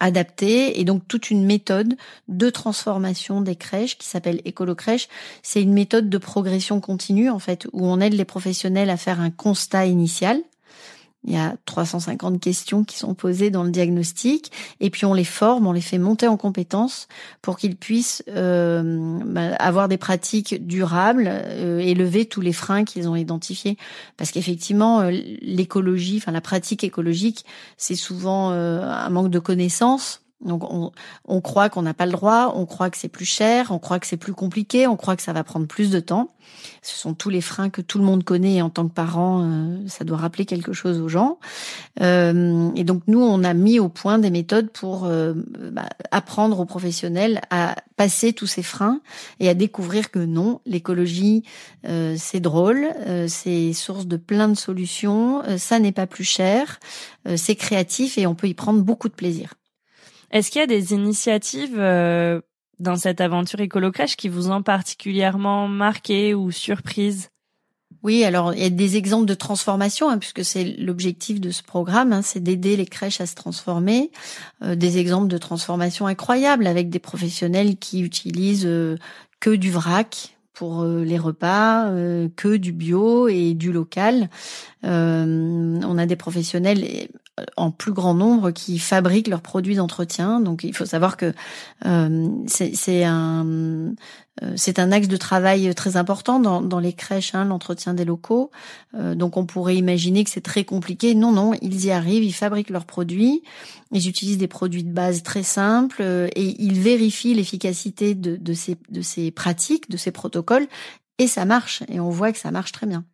adapté 0.00 0.80
et 0.80 0.84
donc 0.84 1.06
toute 1.08 1.30
une 1.30 1.44
méthode 1.44 1.96
de 2.28 2.50
transformation 2.50 3.40
des 3.40 3.56
crèches 3.56 3.98
qui 3.98 4.06
s'appelle 4.06 4.40
écolo-crèche. 4.44 5.08
C'est 5.42 5.62
une 5.62 5.72
méthode 5.72 6.08
de 6.08 6.18
progression 6.18 6.80
continue 6.80 7.30
en 7.30 7.38
fait 7.38 7.66
où 7.72 7.86
on 7.86 8.00
aide 8.00 8.14
les 8.14 8.24
professionnels 8.24 8.90
à 8.90 8.96
faire 8.96 9.20
un 9.20 9.30
constat 9.30 9.86
initial 9.86 10.40
il 11.24 11.32
y 11.32 11.36
a 11.36 11.56
350 11.66 12.40
questions 12.40 12.84
qui 12.84 12.96
sont 12.96 13.14
posées 13.14 13.50
dans 13.50 13.64
le 13.64 13.70
diagnostic 13.70 14.52
et 14.80 14.88
puis 14.88 15.04
on 15.04 15.14
les 15.14 15.24
forme, 15.24 15.66
on 15.66 15.72
les 15.72 15.80
fait 15.80 15.98
monter 15.98 16.28
en 16.28 16.36
compétences 16.36 17.08
pour 17.42 17.58
qu'ils 17.58 17.76
puissent 17.76 18.22
euh, 18.28 19.18
bah, 19.24 19.54
avoir 19.56 19.88
des 19.88 19.98
pratiques 19.98 20.66
durables 20.66 21.28
euh, 21.28 21.80
et 21.80 21.94
lever 21.94 22.26
tous 22.26 22.40
les 22.40 22.52
freins 22.52 22.84
qu'ils 22.84 23.08
ont 23.08 23.16
identifiés. 23.16 23.76
Parce 24.16 24.30
qu'effectivement, 24.30 25.00
euh, 25.00 25.10
l'écologie, 25.42 26.18
enfin 26.18 26.32
la 26.32 26.40
pratique 26.40 26.84
écologique, 26.84 27.44
c'est 27.76 27.96
souvent 27.96 28.50
un 28.50 29.10
manque 29.10 29.30
de 29.30 29.38
connaissances 29.38 30.22
donc 30.40 30.62
on, 31.24 31.40
croit 31.40 31.68
qu'on 31.68 31.82
n'a 31.82 31.94
pas 31.94 32.06
le 32.06 32.12
droit, 32.12 32.52
on 32.54 32.64
croit 32.64 32.90
que 32.90 32.96
c'est 32.96 33.08
plus 33.08 33.24
cher, 33.24 33.72
on 33.72 33.80
croit 33.80 33.98
que 33.98 34.06
c'est 34.06 34.16
plus 34.16 34.34
compliqué, 34.34 34.86
on 34.86 34.96
croit 34.96 35.16
que 35.16 35.22
ça 35.22 35.32
va 35.32 35.42
prendre 35.42 35.66
plus 35.66 35.90
de 35.90 35.98
temps. 35.98 36.30
Ce 36.80 36.96
sont 36.96 37.12
tous 37.12 37.28
les 37.28 37.40
freins 37.40 37.70
que 37.70 37.82
tout 37.82 37.98
le 37.98 38.04
monde 38.04 38.22
connaît 38.22 38.54
et 38.54 38.62
en 38.62 38.70
tant 38.70 38.86
que 38.86 38.94
parent, 38.94 39.42
euh, 39.42 39.76
ça 39.88 40.04
doit 40.04 40.16
rappeler 40.16 40.46
quelque 40.46 40.72
chose 40.72 41.00
aux 41.00 41.08
gens. 41.08 41.40
Euh, 42.00 42.70
et 42.76 42.84
donc 42.84 43.02
nous, 43.08 43.20
on 43.20 43.42
a 43.42 43.52
mis 43.52 43.80
au 43.80 43.88
point 43.88 44.20
des 44.20 44.30
méthodes 44.30 44.70
pour 44.70 45.06
euh, 45.06 45.34
bah, 45.72 45.88
apprendre 46.12 46.60
aux 46.60 46.66
professionnels 46.66 47.40
à 47.50 47.74
passer 47.96 48.32
tous 48.32 48.46
ces 48.46 48.62
freins 48.62 49.00
et 49.40 49.48
à 49.48 49.54
découvrir 49.54 50.12
que 50.12 50.20
non, 50.20 50.60
l'écologie, 50.66 51.42
c'est 52.16 52.38
drôle, 52.38 52.90
c'est 53.26 53.72
source 53.72 54.06
de 54.06 54.16
plein 54.16 54.46
de 54.46 54.54
solutions, 54.54 55.42
ça 55.56 55.80
n'est 55.80 55.90
pas 55.90 56.06
plus 56.06 56.22
cher, 56.22 56.78
c'est 57.34 57.56
créatif 57.56 58.16
et 58.16 58.28
on 58.28 58.36
peut 58.36 58.46
y 58.46 58.54
prendre 58.54 58.80
beaucoup 58.82 59.08
de 59.08 59.14
plaisir. 59.14 59.54
Est-ce 60.30 60.50
qu'il 60.50 60.60
y 60.60 60.64
a 60.64 60.66
des 60.66 60.92
initiatives 60.92 61.78
euh, 61.78 62.40
dans 62.78 62.96
cette 62.96 63.20
aventure 63.20 63.60
écolo 63.60 63.90
qui 63.90 64.28
vous 64.28 64.50
ont 64.50 64.62
particulièrement 64.62 65.68
marqué 65.68 66.34
ou 66.34 66.50
surprise? 66.50 67.30
Oui, 68.02 68.22
alors 68.24 68.54
il 68.54 68.60
y 68.60 68.66
a 68.66 68.70
des 68.70 68.96
exemples 68.96 69.26
de 69.26 69.34
transformation, 69.34 70.08
hein, 70.08 70.18
puisque 70.18 70.44
c'est 70.44 70.64
l'objectif 70.64 71.40
de 71.40 71.50
ce 71.50 71.62
programme, 71.62 72.12
hein, 72.12 72.22
c'est 72.22 72.40
d'aider 72.40 72.76
les 72.76 72.86
crèches 72.86 73.20
à 73.20 73.26
se 73.26 73.34
transformer. 73.34 74.10
Euh, 74.62 74.76
des 74.76 74.98
exemples 74.98 75.28
de 75.28 75.38
transformation 75.38 76.06
incroyables 76.06 76.66
avec 76.66 76.90
des 76.90 77.00
professionnels 77.00 77.76
qui 77.76 78.02
utilisent 78.02 78.66
euh, 78.66 78.96
que 79.40 79.50
du 79.50 79.70
vrac 79.70 80.36
pour 80.52 80.84
les 80.84 81.18
repas, 81.18 81.88
que 82.34 82.56
du 82.56 82.72
bio 82.72 83.28
et 83.28 83.54
du 83.54 83.70
local. 83.70 84.28
on 84.82 85.98
a 85.98 86.06
des 86.06 86.16
professionnels 86.16 87.08
en 87.56 87.70
plus 87.70 87.92
grand 87.92 88.14
nombre 88.14 88.50
qui 88.50 88.78
fabriquent 88.78 89.28
leurs 89.28 89.42
produits 89.42 89.76
d'entretien. 89.76 90.40
Donc 90.40 90.64
il 90.64 90.74
faut 90.74 90.86
savoir 90.86 91.16
que 91.16 91.32
euh, 91.86 92.28
c'est 92.46 93.04
un 93.04 93.46
euh, 94.42 94.52
c'est 94.56 94.78
un 94.78 94.92
axe 94.92 95.08
de 95.08 95.16
travail 95.16 95.74
très 95.74 95.96
important 95.96 96.38
dans, 96.38 96.60
dans 96.60 96.78
les 96.78 96.92
crèches, 96.92 97.34
hein, 97.34 97.44
l'entretien 97.44 97.94
des 97.94 98.04
locaux. 98.04 98.50
Euh, 98.94 99.14
donc 99.14 99.36
on 99.36 99.46
pourrait 99.46 99.76
imaginer 99.76 100.24
que 100.24 100.30
c'est 100.30 100.40
très 100.40 100.64
compliqué. 100.64 101.14
Non, 101.14 101.32
non, 101.32 101.52
ils 101.60 101.86
y 101.86 101.90
arrivent, 101.90 102.24
ils 102.24 102.32
fabriquent 102.32 102.70
leurs 102.70 102.86
produits, 102.86 103.42
ils 103.92 104.08
utilisent 104.08 104.38
des 104.38 104.48
produits 104.48 104.84
de 104.84 104.92
base 104.92 105.22
très 105.22 105.42
simples 105.42 106.02
et 106.02 106.62
ils 106.62 106.80
vérifient 106.80 107.34
l'efficacité 107.34 108.14
de, 108.14 108.36
de, 108.36 108.52
ces, 108.52 108.76
de 108.90 109.02
ces 109.02 109.30
pratiques, 109.30 109.90
de 109.90 109.96
ces 109.96 110.12
protocoles. 110.12 110.68
Et 111.18 111.26
ça 111.26 111.44
marche, 111.44 111.82
et 111.88 111.98
on 111.98 112.10
voit 112.10 112.30
que 112.32 112.38
ça 112.38 112.52
marche 112.52 112.70
très 112.70 112.86
bien. 112.86 113.04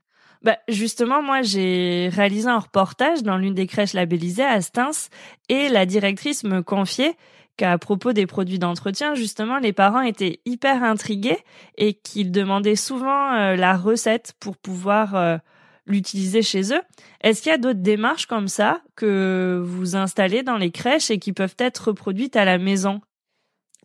Bah, 0.44 0.58
justement, 0.68 1.22
moi, 1.22 1.40
j'ai 1.40 2.10
réalisé 2.12 2.48
un 2.48 2.58
reportage 2.58 3.22
dans 3.22 3.38
l'une 3.38 3.54
des 3.54 3.66
crèches 3.66 3.94
labellisées 3.94 4.44
à 4.44 4.60
Stins 4.60 5.08
et 5.48 5.70
la 5.70 5.86
directrice 5.86 6.44
me 6.44 6.62
confiait 6.62 7.16
qu'à 7.56 7.78
propos 7.78 8.12
des 8.12 8.26
produits 8.26 8.58
d'entretien, 8.58 9.14
justement, 9.14 9.58
les 9.58 9.72
parents 9.72 10.02
étaient 10.02 10.40
hyper 10.44 10.82
intrigués 10.82 11.38
et 11.78 11.94
qu'ils 11.94 12.30
demandaient 12.30 12.76
souvent 12.76 13.32
euh, 13.32 13.56
la 13.56 13.74
recette 13.74 14.34
pour 14.38 14.58
pouvoir 14.58 15.14
euh, 15.14 15.38
l'utiliser 15.86 16.42
chez 16.42 16.74
eux. 16.74 16.82
Est-ce 17.22 17.40
qu'il 17.40 17.50
y 17.50 17.54
a 17.54 17.58
d'autres 17.58 17.80
démarches 17.80 18.26
comme 18.26 18.48
ça 18.48 18.82
que 18.96 19.62
vous 19.64 19.96
installez 19.96 20.42
dans 20.42 20.58
les 20.58 20.72
crèches 20.72 21.10
et 21.10 21.18
qui 21.18 21.32
peuvent 21.32 21.56
être 21.58 21.88
reproduites 21.88 22.36
à 22.36 22.44
la 22.44 22.58
maison? 22.58 23.00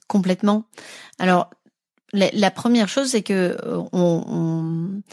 Complètement. 0.08 0.66
Alors, 1.20 1.52
la, 2.12 2.52
première 2.52 2.90
chose, 2.90 3.10
c'est 3.10 3.22
que 3.22 3.56
euh, 3.64 3.84
on 3.94 5.04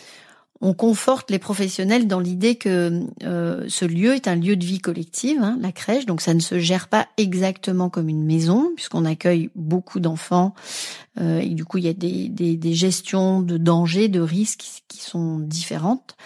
on 0.60 0.74
conforte 0.74 1.30
les 1.30 1.38
professionnels 1.38 2.06
dans 2.06 2.20
l'idée 2.20 2.56
que 2.56 3.02
euh, 3.24 3.64
ce 3.68 3.84
lieu 3.84 4.14
est 4.14 4.28
un 4.28 4.36
lieu 4.36 4.56
de 4.56 4.64
vie 4.64 4.78
collective, 4.78 5.38
hein, 5.42 5.58
la 5.60 5.72
crèche, 5.72 6.06
donc 6.06 6.20
ça 6.20 6.34
ne 6.34 6.40
se 6.40 6.58
gère 6.58 6.88
pas 6.88 7.06
exactement 7.18 7.90
comme 7.90 8.08
une 8.08 8.24
maison, 8.24 8.70
puisqu'on 8.74 9.04
accueille 9.04 9.50
beaucoup 9.54 10.00
d'enfants, 10.00 10.54
euh, 11.20 11.40
et 11.40 11.50
du 11.50 11.64
coup 11.64 11.78
il 11.78 11.84
y 11.84 11.88
a 11.88 11.92
des, 11.92 12.28
des, 12.28 12.74
gestions 12.74 13.40
de 13.40 13.58
dangers, 13.58 14.08
de 14.08 14.20
risques 14.20 14.64
qui 14.88 14.98
sont 14.98 15.38
différentes. 15.38 16.16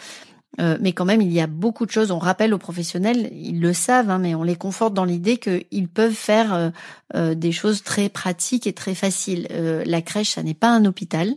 Euh, 0.60 0.76
mais 0.80 0.92
quand 0.92 1.04
même, 1.04 1.22
il 1.22 1.32
y 1.32 1.40
a 1.40 1.46
beaucoup 1.46 1.86
de 1.86 1.90
choses. 1.90 2.10
On 2.10 2.18
rappelle 2.18 2.52
aux 2.52 2.58
professionnels, 2.58 3.30
ils 3.32 3.60
le 3.60 3.72
savent, 3.72 4.10
hein, 4.10 4.18
mais 4.18 4.34
on 4.34 4.42
les 4.42 4.56
conforte 4.56 4.94
dans 4.94 5.04
l'idée 5.04 5.38
qu'ils 5.38 5.88
peuvent 5.88 6.12
faire 6.12 6.54
euh, 6.54 6.70
euh, 7.14 7.34
des 7.34 7.52
choses 7.52 7.82
très 7.82 8.08
pratiques 8.08 8.66
et 8.66 8.72
très 8.72 8.94
faciles. 8.94 9.48
la 9.50 10.02
crèche, 10.02 10.30
ça 10.30 10.42
n'est 10.42 10.54
pas 10.54 10.70
un 10.70 10.84
hôpital. 10.84 11.34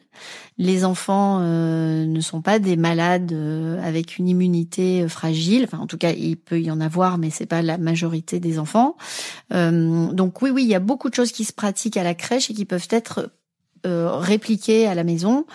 Les 0.57 0.85
enfants 0.85 1.39
ne 1.39 2.21
sont 2.21 2.41
pas 2.41 2.59
des 2.59 2.75
malades 2.75 3.33
avec 3.83 4.17
une 4.17 4.27
immunité 4.27 5.07
fragile. 5.07 5.63
Enfin, 5.63 5.79
en 5.79 5.87
tout 5.87 5.97
cas, 5.97 6.11
il 6.11 6.37
peut 6.37 6.61
y 6.61 6.69
en 6.69 6.79
avoir, 6.79 7.17
mais 7.17 7.31
c'est 7.31 7.47
pas 7.47 7.61
la 7.61 7.77
majorité 7.77 8.39
des 8.39 8.59
enfants. 8.59 8.95
donc 9.51 10.41
oui, 10.41 10.51
oui, 10.51 10.63
il 10.63 10.69
y 10.69 10.75
a 10.75 10.79
beaucoup 10.79 11.09
de 11.09 11.15
choses 11.15 11.31
qui 11.31 11.43
se 11.43 11.53
pratiquent 11.53 11.97
à 11.97 12.03
la 12.03 12.13
crèche 12.13 12.51
et 12.51 12.53
qui 12.53 12.65
peuvent 12.65 12.87
être 12.91 13.31
répliquées 13.85 14.87
à 14.87 14.95
la 14.95 15.03
maison. 15.03 15.45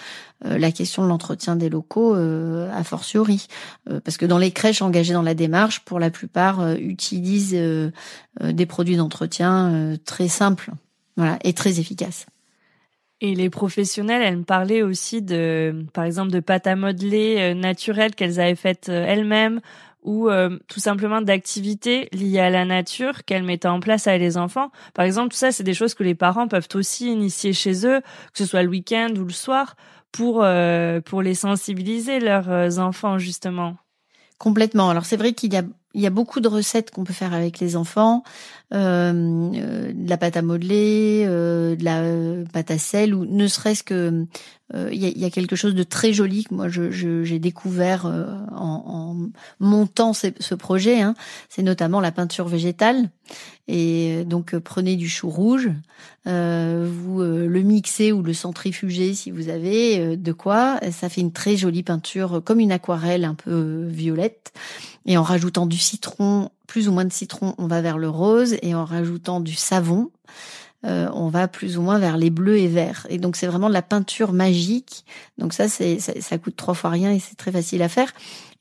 Euh, 0.45 0.57
la 0.57 0.71
question 0.71 1.03
de 1.03 1.09
l'entretien 1.09 1.57
des 1.57 1.69
locaux 1.69 2.15
euh, 2.15 2.71
a 2.73 2.85
fortiori. 2.85 3.49
Euh, 3.91 4.01
parce 4.01 4.17
que 4.17 4.27
dans 4.27 4.39
les 4.39 4.53
crèches 4.53 4.83
engagées 4.83 5.13
dans 5.13 5.23
la 5.23 5.35
démarche, 5.35 5.81
pour 5.81 5.99
la 5.99 6.11
plupart, 6.11 6.75
utilisent 6.75 7.59
des 8.41 8.67
produits 8.67 8.97
d'entretien 8.97 9.97
très 10.05 10.29
simples 10.29 10.71
voilà, 11.17 11.39
et 11.45 11.53
très 11.53 11.81
efficaces. 11.81 12.27
Et 13.21 13.35
les 13.35 13.51
professionnels, 13.51 14.23
elles 14.23 14.37
me 14.39 14.45
parlaient 14.45 14.83
aussi 14.83 15.23
de, 15.23 15.85
par 15.93 16.05
exemple, 16.05 16.31
de 16.31 16.39
pâtes 16.39 16.69
à 16.69 16.77
modeler 16.77 17.53
naturelles 17.55 18.15
qu'elles 18.15 18.39
avaient 18.39 18.55
faites 18.55 18.89
elles-mêmes 18.89 19.61
ou 20.09 20.31
tout 20.69 20.81
simplement 20.81 21.21
d'activités 21.21 22.09
liées 22.13 22.41
à 22.41 22.49
la 22.49 22.65
nature 22.65 23.25
qu'elles 23.25 23.43
mettaient 23.43 23.69
en 23.69 23.79
place 23.79 24.07
avec 24.07 24.23
les 24.23 24.39
enfants. 24.39 24.71
Par 24.95 25.05
exemple, 25.05 25.29
tout 25.33 25.37
ça, 25.37 25.53
c'est 25.53 25.65
des 25.65 25.75
choses 25.75 25.93
que 25.93 26.03
les 26.03 26.15
parents 26.15 26.49
peuvent 26.49 26.69
aussi 26.75 27.13
initier 27.13 27.53
chez 27.53 27.87
eux, 27.87 28.01
que 28.01 28.39
ce 28.39 28.47
soit 28.47 28.63
le 28.63 28.71
week-end 28.71 29.11
ou 29.19 29.25
le 29.25 29.33
soir, 29.33 29.77
pour 30.13 30.43
euh, 30.43 31.01
pour 31.01 31.23
les 31.23 31.35
sensibiliser 31.35 32.21
leurs 32.21 32.51
euh, 32.51 32.79
enfants 32.79 33.19
justement. 33.19 33.77
Complètement. 34.39 34.89
Alors 34.91 35.05
c'est 35.05 35.17
vrai 35.17 35.33
qu'il 35.33 35.53
y 35.53 35.57
a 35.57 35.65
il 35.95 36.03
y 36.03 36.07
a 36.07 36.11
beaucoup 36.11 36.41
de 36.41 36.49
recettes 36.49 36.91
qu'on 36.91 37.05
peut 37.05 37.15
faire 37.15 37.33
avec 37.33 37.61
les 37.61 37.75
enfants, 37.75 38.23
euh, 38.75 39.51
euh 39.55 39.93
de 39.93 40.09
la 40.09 40.19
pâte 40.19 40.37
à 40.37 40.43
modeler, 40.43 41.25
euh, 41.27 41.77
de 41.77 41.85
la 41.85 42.45
pâte 42.53 42.71
à 42.71 42.79
sel, 42.79 43.15
ou 43.15 43.25
ne 43.25 43.47
serait-ce 43.47 43.83
que 43.83 44.27
euh, 44.75 44.91
il, 44.93 45.03
y 45.03 45.07
a, 45.07 45.09
y 45.09 45.25
a, 45.25 45.31
quelque 45.31 45.57
chose 45.57 45.75
de 45.75 45.83
très 45.83 46.13
joli 46.13 46.45
que 46.45 46.53
moi 46.53 46.69
j'ai 46.69 46.93
je, 46.93 47.37
découvert 47.37 48.05
en, 48.05 48.85
en, 48.87 49.31
montant 49.61 50.13
ce, 50.13 50.27
ce 50.39 50.55
projet. 50.55 51.01
Hein. 51.01 51.15
C'est 51.49 51.63
notamment 51.63 52.01
la 52.01 52.13
peinture 52.13 52.49
végétale. 52.49 53.09
Et 53.67 54.25
donc 54.25 54.57
prenez 54.59 54.97
du 54.97 55.09
chou 55.09 55.29
rouge, 55.29 55.71
vous 56.25 57.21
le 57.21 57.61
mixez 57.61 58.13
ou 58.13 58.23
le 58.23 58.33
centrifugez 58.33 59.13
si 59.13 59.31
vous 59.31 59.51
avez 59.51 60.17
de 60.17 60.33
quoi. 60.33 60.81
Ça 60.91 61.11
fait 61.11 61.21
une 61.21 61.33
très 61.33 61.57
jolie 61.57 61.83
peinture, 61.83 62.41
comme 62.45 62.61
une 62.61 62.73
aquarelle 62.73 63.27
un 63.27 63.35
peu 63.35 63.85
violette. 63.87 64.53
Et 65.07 65.17
en 65.17 65.23
rajoutant 65.23 65.67
du 65.67 65.79
citron, 65.79 66.51
plus 66.67 66.89
ou 66.89 66.93
moins 66.93 67.05
de 67.05 67.13
citron, 67.13 67.55
on 67.59 67.67
va 67.67 67.81
vers 67.81 67.99
le 67.99 68.09
rose. 68.09 68.57
Et 68.63 68.75
en 68.75 68.85
rajoutant 68.85 69.41
du 69.41 69.55
savon, 69.55 70.11
euh, 70.87 71.09
on 71.13 71.29
va 71.29 71.49
plus 71.49 71.77
ou 71.77 71.83
moins 71.83 71.99
vers 71.99 72.17
les 72.17 72.31
bleus 72.31 72.59
et 72.59 72.69
verts. 72.69 73.05
Et 73.11 73.19
donc 73.19 73.35
c'est 73.35 73.49
vraiment 73.49 73.69
de 73.69 73.75
la 73.75 73.83
peinture 73.83 74.33
magique. 74.33 75.05
Donc 75.37 75.53
ça, 75.53 75.69
c'est 75.69 75.99
ça, 75.99 76.39
coûte 76.39 76.55
trois 76.57 76.75
fois 76.75 76.91
rien 76.91 77.11
et 77.11 77.19
c'est 77.19 77.35
très 77.37 77.51
facile 77.51 77.83
à 77.83 77.89
faire. 77.89 78.13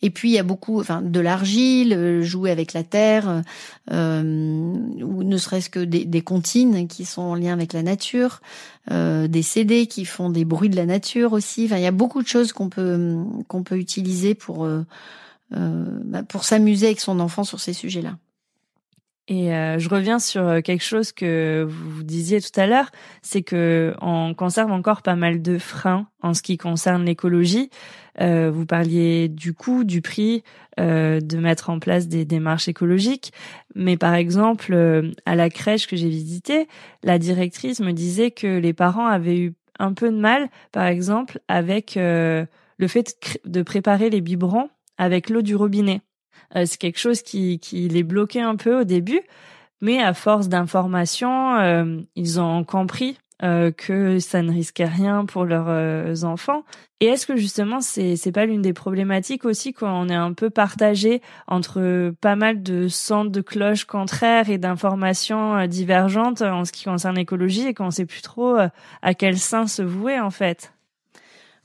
Et 0.02 0.10
puis 0.10 0.30
il 0.30 0.34
y 0.34 0.40
a 0.40 0.44
beaucoup, 0.44 0.80
enfin 0.80 1.04
de 1.04 1.20
l'argile, 1.20 1.94
euh, 1.94 2.24
jouer 2.24 2.50
avec 2.50 2.74
la 2.74 2.84
terre, 2.84 3.44
euh, 3.92 4.22
ou 4.22 5.24
ne 5.24 5.38
serait-ce 5.38 5.70
que 5.70 5.80
des, 5.80 6.06
des, 6.06 6.24
qui 6.88 7.06
sont 7.06 7.22
en 7.22 7.36
lien 7.36 7.54
avec 7.54 7.74
la 7.74 7.84
nature, 7.84 8.42
des 8.90 9.42
CD 9.42 9.86
qui 9.86 10.06
font 10.06 10.30
des 10.30 10.46
bruits 10.46 10.70
de 10.70 10.76
la 10.76 10.86
nature 10.86 11.34
aussi. 11.34 11.66
Enfin 11.66 11.78
il 11.78 11.84
y 11.84 11.88
a 11.88 11.92
beaucoup 11.92 12.24
de 12.24 12.28
choses 12.28 12.52
qu'on 12.52 12.70
peut 12.70 13.16
qu'on 13.48 13.64
peut 13.64 13.78
utiliser 13.78 14.34
pour 14.34 14.66
euh, 14.66 14.86
bah, 15.52 16.24
pour 16.24 16.44
s'amuser 16.44 16.88
avec 16.88 17.00
son 17.00 17.20
enfant 17.20 17.44
sur 17.44 17.60
ces 17.60 17.74
sujets-là. 17.74 18.18
Et 19.30 19.54
euh, 19.54 19.78
je 19.78 19.90
reviens 19.90 20.20
sur 20.20 20.48
euh, 20.48 20.62
quelque 20.62 20.84
chose 20.84 21.12
que 21.12 21.68
vous 21.70 22.04
disiez 22.04 22.40
tout 22.40 22.58
à 22.58 22.66
l'heure, 22.66 22.90
c'est 23.22 23.42
que 23.42 23.94
on 24.02 24.34
conserve 24.34 24.72
encore 24.72 25.02
pas 25.02 25.18
mal 25.18 25.42
de 25.42 25.58
freins 25.58 26.08
en 26.22 26.34
ce 26.34 26.42
qui 26.42 26.58
concerne 26.58 27.04
l'écologie. 27.04 27.70
Euh, 28.22 28.50
vous 28.50 28.66
parliez 28.66 29.28
du 29.28 29.54
coût, 29.54 29.84
du 29.84 30.02
prix, 30.02 30.44
euh, 30.80 31.20
de 31.20 31.38
mettre 31.38 31.70
en 31.70 31.80
place 31.80 32.08
des 32.08 32.24
démarches 32.24 32.70
écologiques, 32.70 33.34
mais 33.76 33.98
par 33.98 34.16
exemple 34.16 34.74
à 35.26 35.36
la 35.36 35.50
crèche 35.50 35.88
que 35.88 35.98
j'ai 35.98 36.10
visitée, 36.10 36.68
la 37.04 37.20
directrice 37.20 37.82
me 37.82 37.92
disait 37.92 38.32
que 38.32 38.58
les 38.58 38.74
parents 38.74 39.08
avaient 39.08 39.38
eu 39.38 39.54
un 39.78 39.92
peu 39.94 40.10
de 40.10 40.18
mal, 40.18 40.50
par 40.72 40.86
exemple, 40.86 41.40
avec 41.48 41.94
le 41.96 42.88
fait 42.88 43.40
de 43.46 43.62
préparer 43.62 44.10
les 44.10 44.22
biberons 44.22 44.70
avec 44.98 45.30
l'eau 45.30 45.42
du 45.42 45.56
robinet. 45.56 46.02
Euh, 46.56 46.66
c'est 46.66 46.78
quelque 46.78 47.00
chose 47.00 47.22
qui, 47.22 47.60
qui 47.60 47.88
les 47.88 48.04
bloquait 48.04 48.42
un 48.42 48.56
peu 48.56 48.82
au 48.82 48.84
début, 48.84 49.22
mais 49.82 50.02
à 50.02 50.14
force 50.14 50.50
d'informations, 50.50 51.58
euh, 51.58 52.00
ils 52.16 52.40
ont 52.40 52.64
compris 52.64 53.18
euh, 53.44 53.72
que 53.72 54.18
ça 54.18 54.42
ne 54.42 54.52
risquait 54.52 54.86
rien 54.86 55.24
pour 55.26 55.46
leurs 55.46 55.68
euh, 55.70 56.24
enfants. 56.24 56.64
Et 57.02 57.06
est-ce 57.06 57.28
que 57.28 57.36
justement 57.36 57.82
c'est 57.82 58.16
c'est 58.16 58.32
pas 58.32 58.48
l'une 58.48 58.64
des 58.64 58.74
problématiques 58.74 59.46
aussi 59.46 59.74
quand 59.74 59.94
on 59.94 60.10
est 60.10 60.16
un 60.16 60.34
peu 60.34 60.50
partagé 60.50 61.22
entre 61.46 62.12
pas 62.20 62.36
mal 62.36 62.64
de 62.64 62.88
centres 62.88 63.30
de 63.30 63.42
cloches 63.42 63.86
contraires 63.86 64.50
et 64.50 64.58
d'informations 64.58 65.56
euh, 65.56 65.68
divergentes 65.68 66.42
en 66.42 66.66
ce 66.66 66.72
qui 66.72 66.86
concerne 66.86 67.16
l'écologie 67.16 67.68
et 67.68 67.76
qu'on 67.76 67.92
sait 67.92 68.08
plus 68.08 68.24
trop 68.24 68.58
à 69.04 69.14
quel 69.14 69.38
sein 69.38 69.68
se 69.68 69.84
vouer 69.84 70.20
en 70.20 70.32
fait? 70.32 70.74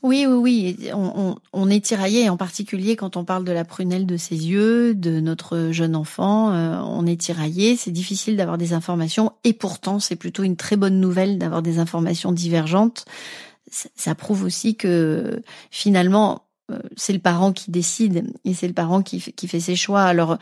Oui, 0.03 0.25
oui, 0.27 0.35
oui. 0.35 0.91
On, 0.93 1.37
on, 1.53 1.69
est 1.69 1.79
tiraillé, 1.79 2.27
en 2.27 2.35
particulier 2.35 2.97
quand 2.97 3.15
on 3.15 3.23
parle 3.23 3.45
de 3.45 3.53
la 3.53 3.63
prunelle 3.63 4.05
de 4.05 4.17
ses 4.17 4.35
yeux, 4.35 4.93
de 4.93 5.21
notre 5.21 5.69
jeune 5.71 5.95
enfant. 5.95 6.51
Euh, 6.51 6.77
on 6.81 7.05
est 7.05 7.19
tiraillé. 7.19 7.77
C'est 7.77 7.91
difficile 7.91 8.35
d'avoir 8.35 8.57
des 8.57 8.73
informations, 8.73 9.31
et 9.45 9.53
pourtant, 9.53 9.99
c'est 9.99 10.17
plutôt 10.17 10.43
une 10.43 10.57
très 10.57 10.75
bonne 10.75 10.99
nouvelle 10.99 11.37
d'avoir 11.37 11.61
des 11.61 11.79
informations 11.79 12.33
divergentes. 12.33 13.05
Ça, 13.71 14.13
prouve 14.13 14.43
aussi 14.43 14.75
que 14.75 15.41
finalement, 15.71 16.43
euh, 16.69 16.79
c'est 16.97 17.13
le 17.13 17.19
parent 17.19 17.53
qui 17.53 17.71
décide 17.71 18.25
et 18.43 18.53
c'est 18.53 18.67
le 18.67 18.73
parent 18.73 19.01
qui, 19.01 19.19
qui 19.19 19.47
fait 19.47 19.61
ses 19.61 19.77
choix. 19.77 20.03
Alors, 20.03 20.37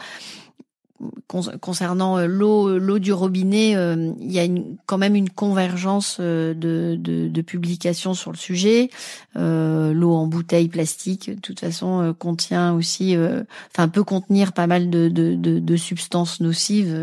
concernant 1.28 2.18
euh, 2.18 2.26
l'eau 2.26 2.78
l'eau 2.78 3.00
du 3.00 3.14
robinet, 3.14 3.76
euh, 3.76 4.12
il 4.20 4.32
y 4.32 4.40
a 4.40 4.44
une, 4.44 4.78
quand 4.86 4.98
même 4.98 5.16
une 5.16 5.30
convergence 5.30 6.18
euh, 6.20 6.54
de, 6.54 6.96
de, 7.00 7.28
de 7.28 7.42
publications 7.42 8.14
sur 8.14 8.32
le 8.32 8.38
sujet. 8.38 8.90
l'eau 9.36 10.14
en 10.14 10.28
bouteille 10.28 10.68
plastique, 10.68 11.30
de 11.30 11.40
toute 11.40 11.60
façon, 11.60 12.14
contient 12.18 12.74
aussi, 12.74 13.16
enfin 13.74 13.88
peut 13.88 14.04
contenir 14.04 14.54
pas 14.54 14.68
mal 14.68 14.90
de, 14.90 15.10
de, 15.10 15.36
de 15.36 15.76
substances 15.76 16.42
nocives 16.42 16.96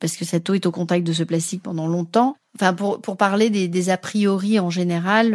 parce 0.00 0.16
que 0.16 0.24
cette 0.24 0.48
eau 0.50 0.54
est 0.54 0.66
au 0.66 0.72
contact 0.72 1.06
de 1.06 1.12
ce 1.12 1.22
plastique 1.22 1.62
pendant 1.62 1.86
longtemps. 1.86 2.36
Enfin, 2.54 2.72
pour, 2.72 3.02
pour 3.02 3.18
parler 3.18 3.50
des, 3.50 3.68
des 3.68 3.90
a 3.90 3.98
priori 3.98 4.58
en 4.58 4.70
général 4.70 5.34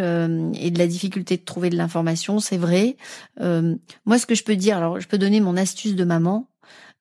et 0.60 0.72
de 0.72 0.80
la 0.80 0.88
difficulté 0.88 1.38
de 1.38 1.44
trouver 1.44 1.70
de 1.70 1.78
l'information, 1.78 2.40
c'est 2.40 2.58
vrai. 2.58 2.98
moi, 3.40 4.18
ce 4.18 4.26
que 4.26 4.36
je 4.36 4.44
peux 4.44 4.56
dire, 4.56 4.78
alors 4.78 5.00
je 5.00 5.08
peux 5.08 5.18
donner 5.18 5.40
mon 5.40 5.58
astuce 5.58 5.96
de 5.96 6.04
maman. 6.04 6.51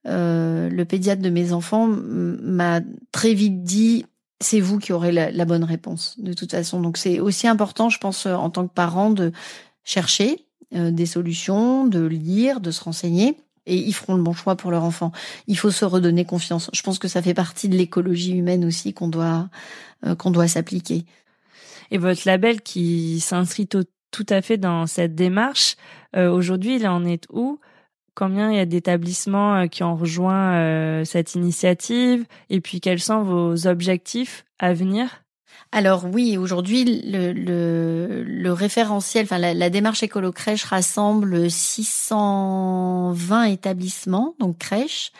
Euh, 0.06 0.70
le 0.70 0.84
pédiatre 0.84 1.20
de 1.20 1.28
mes 1.28 1.52
enfants 1.52 1.86
m'a 1.86 2.80
très 3.12 3.34
vite 3.34 3.62
dit 3.62 4.06
c'est 4.40 4.60
vous 4.60 4.78
qui 4.78 4.94
aurez 4.94 5.12
la, 5.12 5.44
bonne 5.44 5.64
réponse 5.64 6.18
de 6.18 6.32
toute 6.32 6.52
façon. 6.52 6.80
Donc 6.80 6.96
c'est 6.96 7.20
aussi 7.20 7.46
important, 7.46 7.90
je 7.90 7.98
pense, 7.98 8.26
euh, 8.26 8.34
en 8.34 8.48
tant 8.48 8.66
que 8.66 8.72
parent, 8.72 9.10
de 9.10 9.32
chercher 9.84 10.46
euh, 10.74 10.90
des 10.90 11.06
solutions, 11.06 11.86
de 11.86 12.00
lire, 12.00 12.60
de 12.60 12.70
se 12.70 12.82
renseigner. 12.82 13.36
Et 13.66 13.76
ils 13.76 13.92
feront 13.92 14.14
le 14.14 14.22
bon 14.22 14.32
choix 14.32 14.56
pour 14.56 14.70
leur 14.70 14.84
enfant. 14.84 15.12
Il 15.46 15.58
faut 15.58 15.70
se 15.70 15.84
redonner 15.84 16.24
confiance. 16.24 16.70
Je 16.72 16.82
pense 16.82 16.98
que 16.98 17.08
ça 17.08 17.20
fait 17.20 17.34
partie 17.34 17.68
de 17.68 17.76
l'écologie 17.76 18.32
humaine 18.32 18.64
aussi 18.64 18.94
qu'on 18.94 19.08
doit 19.08 19.48
qu'on 20.16 20.30
doit 20.30 20.48
s'appliquer. 20.48 21.04
Et 21.90 21.98
votre 21.98 22.22
label 22.24 22.62
qui 22.62 23.20
s'inscrit 23.20 23.66
tout, 23.66 23.84
tout, 24.10 24.24
à 24.30 24.40
fait 24.40 24.56
dans 24.56 24.86
cette 24.86 25.14
démarche, 25.14 25.76
aujourd'hui, 26.16 26.76
il 26.76 26.88
en 26.88 27.04
est 27.04 27.26
où? 27.30 27.60
Combien 28.14 28.50
il 28.50 28.56
y 28.56 28.60
a 28.60 28.66
d'établissements 28.66 29.56
euh, 29.56 29.66
qui 29.66 29.82
ont 29.82 29.96
rejoint 29.96 30.54
euh, 30.54 31.04
cette 31.04 31.34
initiative 31.34 32.24
Et 32.48 32.60
puis, 32.60 32.80
quels 32.80 33.00
sont 33.00 33.22
vos 33.22 33.66
objectifs 33.66 34.44
à 34.58 34.74
venir? 34.74 35.22
Alors 35.72 36.04
oui, 36.04 36.36
aujourd'hui, 36.36 36.84
le, 37.04 38.50
référentiel, 38.52 39.24
enfin 39.24 39.38
la, 39.38 39.70
démarche 39.70 40.02
écolo 40.02 40.32
crèche 40.32 40.64
rassemble 40.64 41.48
620 41.48 43.44
établissements, 43.44 44.34
donc 44.40 44.58
crèches, 44.58 45.12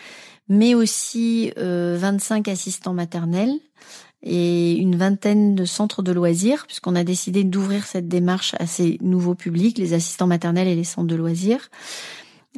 mais 0.49 0.75
aussi 0.75 1.53
euh, 1.57 1.97
25 2.01 2.49
assistants 2.49 2.95
maternels 2.95 3.61
et 4.23 4.73
une 4.75 4.97
vingtaine 4.97 5.55
de 5.55 5.65
centres 5.65 6.03
de 6.03 6.13
loisirs, 6.13 6.67
puisqu'on 6.67 6.97
a 6.97 7.05
décidé 7.05 7.45
d'ouvrir 7.45 7.87
cette 7.87 8.09
démarche 8.09 8.55
à 8.59 8.67
ces 8.67 8.99
nouveaux 9.01 9.37
publics, 9.37 9.79
les 9.79 9.95
assistants 9.95 10.27
maternels 10.27 10.69
et 10.69 10.75
les 10.75 10.85
centres 10.85 11.07
de 11.07 11.17
loisirs. 11.17 11.71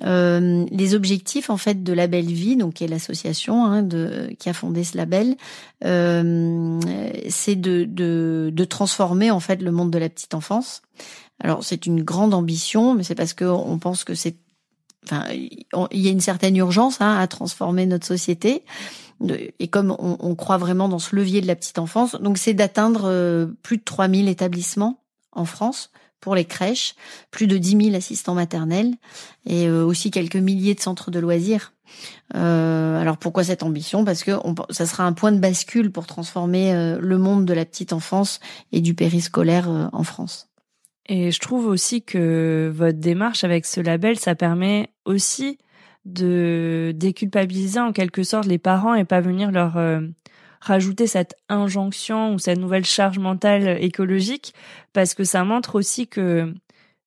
Euh, 0.05 0.65
les 0.71 0.95
objectifs 0.95 1.51
en 1.51 1.59
fait 1.59 1.83
de 1.83 1.93
Label 1.93 2.25
Vie, 2.25 2.57
donc 2.57 2.75
qui 2.75 2.85
est 2.85 2.89
l'association 2.89 3.67
hein, 3.67 3.83
de, 3.83 4.35
qui 4.39 4.49
a 4.49 4.55
fondé 4.55 4.85
ce 4.85 4.97
label, 4.97 5.37
euh, 5.85 6.81
c'est 7.29 7.57
de, 7.57 7.85
de, 7.85 8.51
de, 8.53 8.65
transformer 8.65 9.31
en 9.31 9.39
fait 9.39 9.61
le 9.61 9.71
monde 9.71 9.91
de 9.91 9.99
la 9.99 10.09
petite 10.09 10.33
enfance. 10.33 10.81
Alors 11.41 11.63
c'est 11.63 11.85
une 11.85 12.03
grande 12.03 12.33
ambition, 12.33 12.95
mais 12.95 13.03
c'est 13.03 13.15
parce 13.15 13.35
que 13.35 13.45
on 13.45 13.79
pense 13.79 14.05
que 14.05 14.15
c'est 14.15 14.37
enfin, 15.05 15.27
il 15.31 16.01
y 16.01 16.09
a 16.09 16.11
une 16.11 16.21
certaine 16.21 16.57
urgence 16.57 17.03
hein, 17.03 17.19
à 17.19 17.27
transformer 17.27 17.85
notre 17.85 18.07
société. 18.07 18.65
Et 19.59 19.69
comme 19.69 19.95
on, 19.99 20.17
on, 20.19 20.35
croit 20.35 20.59
vraiment 20.59 20.89
dans 20.89 20.99
ce 20.99 21.15
levier 21.15 21.41
de 21.41 21.47
la 21.47 21.55
petite 21.55 21.79
enfance, 21.79 22.17
donc 22.17 22.39
c'est 22.39 22.55
d'atteindre 22.55 23.03
euh, 23.05 23.47
plus 23.63 23.77
de 23.77 23.85
3000 23.85 24.29
établissements 24.29 25.01
en 25.33 25.45
France 25.45 25.91
pour 26.23 26.35
les 26.37 26.47
crèches, 26.47 26.95
plus 27.31 27.47
de 27.47 27.59
10 27.59 27.85
000 27.87 27.97
assistants 27.97 28.35
maternels 28.35 28.95
et 29.45 29.67
euh, 29.69 29.85
aussi 29.85 30.11
quelques 30.11 30.37
milliers 30.37 30.75
de 30.75 30.81
centres 30.81 31.11
de 31.11 31.19
loisirs. 31.19 31.75
Euh, 32.35 32.99
alors 32.99 33.19
pourquoi 33.19 33.45
cette 33.45 33.65
ambition? 33.65 34.05
Parce 34.05 34.23
que 34.23 34.31
ça 34.71 34.87
sera 34.87 35.05
un 35.05 35.13
point 35.13 35.33
de 35.33 35.41
bascule 35.41 35.91
pour 35.91 36.07
transformer 36.07 36.73
euh, 36.73 36.99
le 37.01 37.19
monde 37.19 37.45
de 37.45 37.53
la 37.53 37.67
petite 37.67 37.93
enfance 37.93 38.41
et 38.71 38.81
du 38.81 38.95
périscolaire 38.95 39.69
en 39.93 40.05
France. 40.05 40.49
Et 41.07 41.33
je 41.33 41.41
trouve 41.41 41.67
aussi 41.67 42.03
que 42.03 42.73
votre 42.73 42.99
démarche 42.99 43.43
avec 43.43 43.67
ce 43.67 43.81
label, 43.81 44.17
ça 44.17 44.37
permet 44.37 44.91
aussi 45.05 45.59
de 46.05 46.93
déculpabiliser 46.95 47.81
en 47.81 47.93
quelque 47.93 48.23
sorte 48.23 48.47
les 48.47 48.59
parents 48.59 48.95
et 48.95 49.05
pas 49.05 49.21
venir 49.21 49.51
leur 49.51 49.77
rajouter 50.63 51.07
cette 51.07 51.35
injonction 51.49 52.35
ou 52.35 52.39
cette 52.39 52.59
nouvelle 52.59 52.85
charge 52.85 53.19
mentale 53.19 53.83
écologique 53.83 54.55
parce 54.93 55.15
que 55.15 55.25
ça 55.25 55.45
montre 55.45 55.75
aussi 55.75 56.07
que 56.07 56.55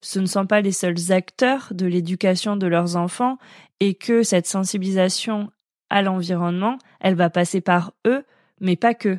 ce 0.01 0.19
ne 0.19 0.25
sont 0.25 0.45
pas 0.45 0.61
les 0.61 0.73
seuls 0.73 1.11
acteurs 1.11 1.69
de 1.71 1.85
l'éducation 1.85 2.57
de 2.57 2.67
leurs 2.67 2.97
enfants 2.97 3.37
et 3.79 3.95
que 3.95 4.23
cette 4.23 4.45
sensibilisation 4.45 5.49
à 5.89 6.01
l'environnement, 6.01 6.77
elle 6.99 7.15
va 7.15 7.29
passer 7.29 7.61
par 7.61 7.93
eux, 8.05 8.23
mais 8.59 8.75
pas 8.75 8.93
que. 8.93 9.17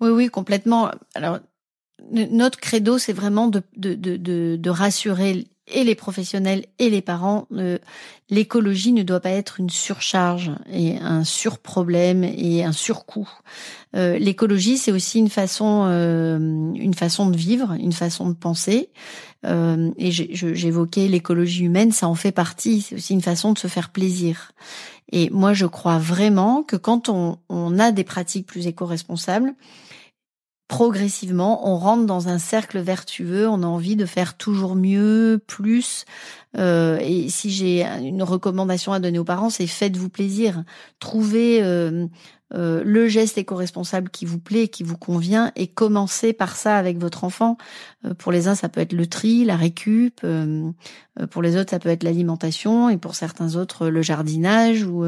Oui, 0.00 0.10
oui, 0.10 0.28
complètement. 0.28 0.90
Alors, 1.14 1.38
notre 2.10 2.58
credo, 2.58 2.98
c'est 2.98 3.12
vraiment 3.12 3.48
de, 3.48 3.62
de, 3.76 3.94
de, 3.94 4.56
de, 4.56 4.70
rassurer 4.70 5.46
et 5.66 5.84
les 5.84 5.94
professionnels 5.94 6.64
et 6.78 6.90
les 6.90 7.02
parents. 7.02 7.46
Euh, 7.52 7.78
l'écologie 8.28 8.92
ne 8.92 9.02
doit 9.02 9.20
pas 9.20 9.30
être 9.30 9.60
une 9.60 9.70
surcharge 9.70 10.52
et 10.72 10.98
un 10.98 11.24
surproblème 11.24 12.24
et 12.24 12.64
un 12.64 12.72
surcoût. 12.72 13.28
Euh, 13.96 14.18
l'écologie, 14.18 14.78
c'est 14.78 14.92
aussi 14.92 15.18
une 15.18 15.28
façon, 15.28 15.84
euh, 15.86 16.38
une 16.74 16.94
façon 16.94 17.28
de 17.28 17.36
vivre, 17.36 17.72
une 17.72 17.92
façon 17.92 18.28
de 18.28 18.34
penser. 18.34 18.90
et 19.44 20.10
j'évoquais 20.10 21.08
l'écologie 21.08 21.64
humaine, 21.64 21.92
ça 21.92 22.08
en 22.08 22.14
fait 22.14 22.32
partie. 22.32 22.82
C'est 22.82 22.96
aussi 22.96 23.14
une 23.14 23.22
façon 23.22 23.52
de 23.52 23.58
se 23.58 23.68
faire 23.68 23.88
plaisir. 23.88 24.52
Et 25.12 25.30
moi, 25.30 25.54
je 25.54 25.66
crois 25.66 25.98
vraiment 25.98 26.62
que 26.62 26.76
quand 26.76 27.08
on, 27.08 27.38
on 27.48 27.78
a 27.78 27.90
des 27.90 28.04
pratiques 28.04 28.46
plus 28.46 28.66
éco-responsables, 28.66 29.54
progressivement, 30.70 31.68
on 31.68 31.78
rentre 31.78 32.06
dans 32.06 32.28
un 32.28 32.38
cercle 32.38 32.78
vertueux, 32.78 33.48
on 33.48 33.64
a 33.64 33.66
envie 33.66 33.96
de 33.96 34.06
faire 34.06 34.36
toujours 34.36 34.76
mieux, 34.76 35.42
plus. 35.48 36.04
Euh, 36.58 36.98
et 37.00 37.28
si 37.28 37.50
j'ai 37.50 37.84
une 37.84 38.22
recommandation 38.22 38.92
à 38.92 38.98
donner 39.00 39.18
aux 39.18 39.24
parents, 39.24 39.50
c'est 39.50 39.66
faites-vous 39.66 40.08
plaisir. 40.08 40.64
Trouvez 40.98 41.62
euh, 41.62 42.06
euh, 42.52 42.82
le 42.84 43.06
geste 43.06 43.38
éco-responsable 43.38 44.10
qui 44.10 44.24
vous 44.24 44.40
plaît, 44.40 44.66
qui 44.66 44.82
vous 44.82 44.96
convient, 44.96 45.52
et 45.54 45.68
commencez 45.68 46.32
par 46.32 46.56
ça 46.56 46.76
avec 46.76 46.98
votre 46.98 47.22
enfant. 47.22 47.56
Euh, 48.04 48.14
pour 48.14 48.32
les 48.32 48.48
uns, 48.48 48.56
ça 48.56 48.68
peut 48.68 48.80
être 48.80 48.92
le 48.92 49.06
tri, 49.06 49.44
la 49.44 49.54
récup. 49.54 50.20
Euh, 50.24 50.72
pour 51.30 51.42
les 51.42 51.56
autres, 51.56 51.70
ça 51.70 51.78
peut 51.78 51.90
être 51.90 52.02
l'alimentation, 52.02 52.88
et 52.88 52.96
pour 52.96 53.14
certains 53.14 53.54
autres, 53.54 53.88
le 53.88 54.02
jardinage. 54.02 54.82
Ou 54.84 55.04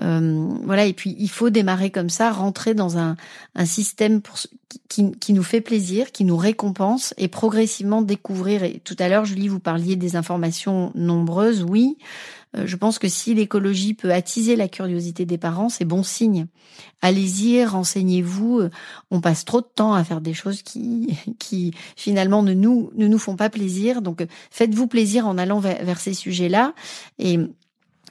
voilà. 0.00 0.86
Et 0.86 0.92
puis, 0.92 1.16
il 1.18 1.30
faut 1.30 1.50
démarrer 1.50 1.90
comme 1.90 2.10
ça, 2.10 2.30
rentrer 2.30 2.74
dans 2.74 2.98
un, 2.98 3.16
un 3.54 3.64
système 3.64 4.20
pour, 4.20 4.36
qui, 4.88 5.10
qui 5.12 5.32
nous 5.32 5.42
fait 5.42 5.60
plaisir, 5.60 6.12
qui 6.12 6.24
nous 6.24 6.36
récompense, 6.36 7.14
et 7.16 7.28
progressivement 7.28 8.02
découvrir. 8.02 8.62
Et 8.62 8.80
tout 8.84 8.96
à 8.98 9.08
l'heure, 9.08 9.24
Julie, 9.24 9.48
vous 9.48 9.58
parliez 9.58 9.96
des 9.96 10.14
informations 10.16 10.67
nombreuses. 10.94 11.62
Oui. 11.62 11.96
Euh, 12.56 12.66
je 12.66 12.76
pense 12.76 12.98
que 12.98 13.08
si 13.08 13.34
l'écologie 13.34 13.94
peut 13.94 14.12
attiser 14.12 14.56
la 14.56 14.68
curiosité 14.68 15.26
des 15.26 15.38
parents, 15.38 15.68
c'est 15.68 15.84
bon 15.84 16.02
signe. 16.02 16.46
Allez-y, 17.02 17.64
renseignez-vous. 17.64 18.60
Euh, 18.60 18.70
on 19.10 19.20
passe 19.20 19.44
trop 19.44 19.60
de 19.60 19.66
temps 19.74 19.92
à 19.92 20.02
faire 20.04 20.20
des 20.20 20.34
choses 20.34 20.62
qui, 20.62 21.18
qui 21.38 21.72
finalement 21.96 22.42
ne 22.42 22.54
nous, 22.54 22.90
ne 22.94 23.06
nous 23.06 23.18
font 23.18 23.36
pas 23.36 23.50
plaisir. 23.50 24.00
Donc, 24.00 24.22
euh, 24.22 24.26
faites-vous 24.50 24.86
plaisir 24.86 25.26
en 25.26 25.36
allant 25.36 25.60
vers, 25.60 26.00
ces 26.00 26.14
sujets-là. 26.14 26.74
Et 27.18 27.38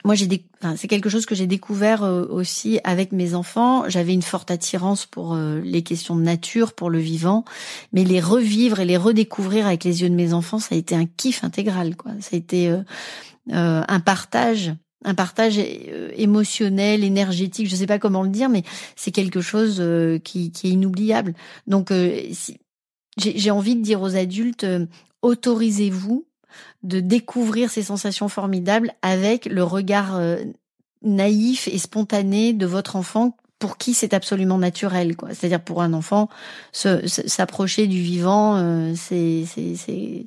moi, 0.04 0.14
j'ai 0.14 0.28
enfin, 0.62 0.76
c'est 0.76 0.88
quelque 0.88 1.08
chose 1.08 1.26
que 1.26 1.34
j'ai 1.34 1.46
découvert 1.46 2.02
aussi 2.02 2.78
avec 2.84 3.12
mes 3.12 3.34
enfants. 3.34 3.88
J'avais 3.88 4.14
une 4.14 4.22
forte 4.22 4.50
attirance 4.50 5.06
pour 5.06 5.36
les 5.36 5.82
questions 5.82 6.14
de 6.14 6.22
nature, 6.22 6.72
pour 6.72 6.88
le 6.88 6.98
vivant, 6.98 7.44
mais 7.92 8.04
les 8.04 8.20
revivre 8.20 8.80
et 8.80 8.84
les 8.84 8.96
redécouvrir 8.96 9.66
avec 9.66 9.84
les 9.84 10.02
yeux 10.02 10.08
de 10.08 10.14
mes 10.14 10.32
enfants, 10.32 10.60
ça 10.60 10.74
a 10.74 10.78
été 10.78 10.94
un 10.94 11.06
kiff 11.06 11.42
intégral. 11.42 11.96
Quoi. 11.96 12.12
Ça 12.20 12.30
a 12.34 12.36
été 12.36 12.72
euh, 13.52 13.82
un 13.86 14.00
partage 14.00 14.74
un 15.04 15.14
partage 15.14 15.58
euh, 15.58 16.10
émotionnel, 16.16 17.04
énergétique, 17.04 17.68
je 17.68 17.72
ne 17.72 17.78
sais 17.78 17.86
pas 17.86 18.00
comment 18.00 18.24
le 18.24 18.30
dire, 18.30 18.48
mais 18.48 18.64
c'est 18.96 19.12
quelque 19.12 19.40
chose 19.40 19.76
euh, 19.78 20.18
qui, 20.18 20.50
qui, 20.50 20.66
est 20.66 20.70
inoubliable. 20.70 21.34
Donc, 21.68 21.92
j'ai 23.16 23.50
envie 23.52 23.76
de 23.76 23.80
dire 23.80 24.02
aux 24.02 24.16
adultes, 24.16 24.66
autorisez-vous 25.22 26.26
de 26.82 27.00
découvrir 27.00 27.70
ces 27.70 27.82
sensations 27.82 28.28
formidables 28.28 28.92
avec 29.02 29.46
le 29.46 29.62
regard 29.62 30.20
naïf 31.02 31.68
et 31.68 31.78
spontané 31.78 32.52
de 32.52 32.66
votre 32.66 32.96
enfant 32.96 33.36
pour 33.58 33.76
qui 33.76 33.94
c'est 33.94 34.14
absolument 34.14 34.58
naturel 34.58 35.16
quoi. 35.16 35.30
C'est-à-dire 35.34 35.60
pour 35.60 35.82
un 35.82 35.92
enfant 35.92 36.28
s'approcher 36.72 37.86
du 37.86 38.00
vivant 38.00 38.94
c'est 38.94 39.44
c'est 39.46 40.26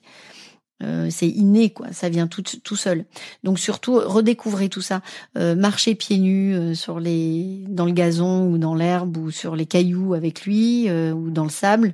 euh, 0.82 1.08
c'est 1.10 1.28
inné, 1.28 1.70
quoi. 1.70 1.91
Ça 1.91 2.10
vient 2.10 2.28
tout, 2.28 2.41
tout 2.41 2.76
seul. 2.76 3.06
Donc 3.44 3.60
surtout, 3.60 3.96
redécouvrez 3.96 4.70
tout 4.70 4.82
ça. 4.82 5.02
Euh, 5.38 5.56
marchez 5.56 5.96
pieds 5.96 6.17
nus 6.17 6.56
euh, 6.56 6.74
sur 6.74 7.00
les, 7.00 7.63
dans 7.67 7.86
le 7.86 7.91
gazon 7.91 8.48
ou 8.48 8.58
dans 8.58 8.76
l'herbe 8.76 9.17
ou 9.17 9.32
sur 9.32 9.56
les 9.56 9.65
cailloux 9.65 10.13
avec 10.13 10.46
lui 10.46 10.89
ou 10.91 11.30
dans 11.30 11.44
le 11.44 11.50
sable. 11.50 11.94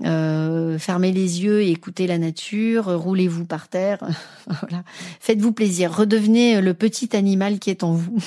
fermez 0.00 1.12
les 1.12 1.42
yeux 1.42 1.62
et 1.62 1.70
écoutez 1.70 2.06
la 2.06 2.18
nature. 2.18 2.86
Roulez-vous 2.86 3.44
par 3.44 3.68
terre. 3.68 3.98
voilà. 4.46 4.84
Faites-vous 5.20 5.52
plaisir. 5.52 5.94
Redevenez 5.94 6.60
le 6.60 6.74
petit 6.74 7.16
animal 7.16 7.58
qui 7.58 7.70
est 7.70 7.84
en 7.84 7.92
vous. 7.92 8.18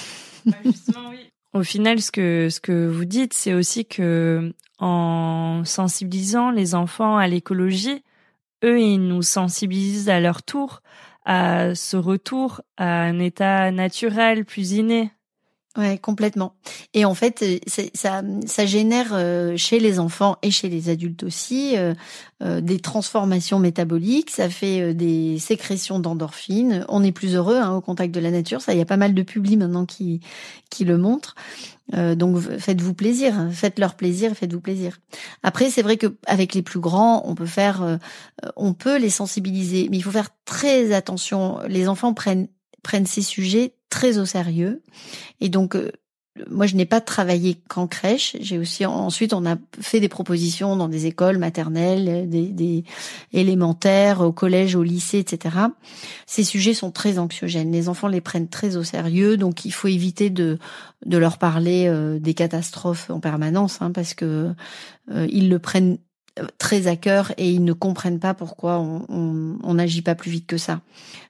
Au 1.53 1.63
final, 1.63 2.01
ce 2.01 2.11
que 2.11 2.49
ce 2.49 2.59
que 2.59 2.87
vous 2.87 3.05
dites, 3.05 3.33
c'est 3.33 3.53
aussi 3.53 3.85
que 3.85 4.53
en 4.79 5.63
sensibilisant 5.65 6.51
les 6.51 6.75
enfants 6.75 7.17
à 7.17 7.27
l'écologie, 7.27 8.03
eux, 8.63 8.79
ils 8.79 9.07
nous 9.07 9.21
sensibilisent 9.21 10.09
à 10.09 10.19
leur 10.19 10.43
tour 10.43 10.81
à 11.27 11.75
ce 11.75 11.97
retour 11.97 12.61
à 12.77 13.01
un 13.01 13.19
état 13.19 13.69
naturel, 13.71 14.45
plus 14.45 14.71
inné. 14.71 15.11
Ouais, 15.77 15.99
complètement. 15.99 16.55
Et 16.95 17.05
en 17.05 17.13
fait, 17.13 17.43
euh, 17.43 17.59
ça, 17.93 18.23
ça 18.47 18.65
génère 18.65 19.09
euh, 19.11 19.55
chez 19.57 19.79
les 19.79 19.99
enfants 19.99 20.37
et 20.41 20.49
chez 20.49 20.69
les 20.69 20.89
adultes 20.89 21.21
aussi 21.21 21.75
euh, 21.77 21.93
des 22.61 22.79
transformations 22.79 23.59
métaboliques. 23.59 24.31
Ça 24.31 24.49
fait 24.49 24.95
des 24.95 25.37
sécrétions 25.37 25.99
d'endorphines. 25.99 26.83
On 26.89 27.03
est 27.03 27.11
plus 27.11 27.35
heureux 27.35 27.57
hein, 27.57 27.75
au 27.75 27.81
contact 27.81 28.11
de 28.11 28.19
la 28.19 28.31
nature. 28.31 28.61
Ça, 28.61 28.73
il 28.73 28.79
y 28.79 28.81
a 28.81 28.85
pas 28.85 28.97
mal 28.97 29.13
de 29.13 29.21
publis 29.21 29.55
maintenant 29.55 29.85
qui 29.85 30.19
qui 30.69 30.83
le 30.83 30.97
montrent. 30.97 31.35
donc 31.93 32.39
faites-vous 32.39 32.93
plaisir, 32.93 33.47
faites-leur 33.51 33.95
plaisir, 33.95 34.33
faites-vous 34.35 34.59
plaisir. 34.59 34.99
Après, 35.43 35.69
c'est 35.69 35.81
vrai 35.81 35.95
que 35.95 36.17
avec 36.25 36.53
les 36.53 36.61
plus 36.61 36.81
grands, 36.81 37.23
on 37.25 37.35
peut 37.35 37.45
faire, 37.45 37.99
on 38.57 38.73
peut 38.73 38.97
les 38.97 39.09
sensibiliser, 39.09 39.87
mais 39.89 39.97
il 39.97 40.01
faut 40.01 40.11
faire 40.11 40.29
très 40.43 40.91
attention. 40.91 41.59
Les 41.69 41.87
enfants 41.87 42.13
prennent 42.13 42.49
prennent 42.87 43.05
ces 43.05 43.21
sujets 43.21 43.73
très 43.89 44.17
au 44.17 44.25
sérieux. 44.25 44.81
Et 45.41 45.49
donc, 45.49 45.75
euh, 45.75 45.91
moi, 46.49 46.67
je 46.67 46.75
n'ai 46.77 46.85
pas 46.85 47.01
travaillé 47.01 47.59
qu'en 47.67 47.85
crèche. 47.85 48.37
J'ai 48.39 48.57
aussi 48.57 48.85
ensuite, 48.85 49.33
on 49.33 49.45
a 49.45 49.57
fait 49.81 49.99
des 49.99 50.07
propositions 50.07 50.77
dans 50.77 50.87
des 50.87 51.05
écoles 51.05 51.37
maternelles, 51.37 52.29
des, 52.29 52.47
des, 52.47 52.85
élémentaires, 53.33 54.21
au 54.21 54.31
collège, 54.31 54.75
au 54.75 54.83
lycée, 54.83 55.19
etc. 55.19 55.57
Ces 56.27 56.45
sujets 56.45 56.73
sont 56.73 56.91
très 56.91 57.19
anxiogènes. 57.19 57.73
Les 57.73 57.89
enfants 57.89 58.07
les 58.07 58.21
prennent 58.21 58.47
très 58.47 58.77
au 58.77 58.83
sérieux, 58.83 59.35
donc 59.35 59.65
il 59.65 59.71
faut 59.71 59.89
éviter 59.89 60.29
de 60.29 60.57
de 61.05 61.17
leur 61.17 61.39
parler 61.39 61.87
euh, 61.87 62.19
des 62.19 62.33
catastrophes 62.33 63.09
en 63.09 63.19
permanence, 63.19 63.81
hein, 63.81 63.91
parce 63.91 64.13
que 64.13 64.53
euh, 65.11 65.27
ils 65.29 65.49
le 65.49 65.59
prennent 65.59 65.97
très 66.57 66.87
à 66.87 66.95
cœur 66.95 67.33
et 67.37 67.51
ils 67.51 67.65
ne 67.65 67.73
comprennent 67.73 68.19
pas 68.19 68.33
pourquoi 68.33 68.79
on 68.79 69.73
n'agit 69.73 70.03
pas 70.03 70.15
plus 70.15 70.31
vite 70.31 70.47
que 70.47 70.57
ça. 70.57 70.81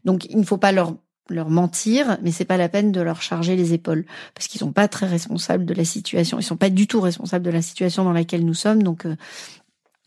Donc 0.05 0.25
il 0.29 0.37
ne 0.37 0.43
faut 0.43 0.57
pas 0.57 0.71
leur 0.71 0.93
leur 1.29 1.49
mentir, 1.49 2.17
mais 2.21 2.31
c'est 2.31 2.45
pas 2.45 2.57
la 2.57 2.69
peine 2.69 2.91
de 2.91 3.01
leur 3.01 3.21
charger 3.21 3.55
les 3.55 3.73
épaules 3.73 4.05
parce 4.33 4.47
qu'ils 4.47 4.59
sont 4.59 4.71
pas 4.71 4.87
très 4.87 5.07
responsables 5.07 5.65
de 5.65 5.73
la 5.73 5.85
situation. 5.85 6.39
Ils 6.39 6.43
sont 6.43 6.57
pas 6.57 6.69
du 6.69 6.87
tout 6.87 7.01
responsables 7.01 7.45
de 7.45 7.51
la 7.51 7.61
situation 7.61 8.03
dans 8.03 8.11
laquelle 8.11 8.45
nous 8.45 8.53
sommes. 8.53 8.83
Donc 8.83 9.05
euh, 9.05 9.15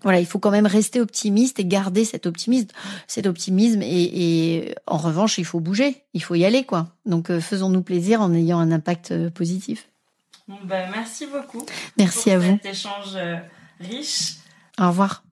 voilà, 0.02 0.20
il 0.20 0.26
faut 0.26 0.38
quand 0.38 0.50
même 0.50 0.66
rester 0.66 1.00
optimiste 1.00 1.60
et 1.60 1.64
garder 1.64 2.04
cet 2.04 2.26
optimisme, 2.26 2.68
cet 3.06 3.26
optimisme. 3.26 3.82
Et, 3.82 4.74
en 4.86 4.96
revanche, 4.96 5.38
il 5.38 5.44
faut 5.44 5.60
bouger, 5.60 6.04
il 6.14 6.22
faut 6.22 6.34
y 6.34 6.44
aller 6.44 6.64
quoi. 6.64 6.88
Donc 7.06 7.30
euh, 7.30 7.40
faisons-nous 7.40 7.82
plaisir 7.82 8.20
en 8.20 8.32
ayant 8.34 8.58
un 8.58 8.72
impact 8.72 9.12
euh, 9.12 9.30
positif. 9.30 9.88
Bon, 10.48 10.58
ben, 10.64 10.90
merci 10.92 11.26
beaucoup. 11.26 11.64
Merci 11.96 12.30
à 12.30 12.38
vous. 12.38 12.58
Cet 12.62 12.72
échange 12.72 13.16
riche. 13.80 14.36
Au 14.78 14.88
revoir. 14.88 15.22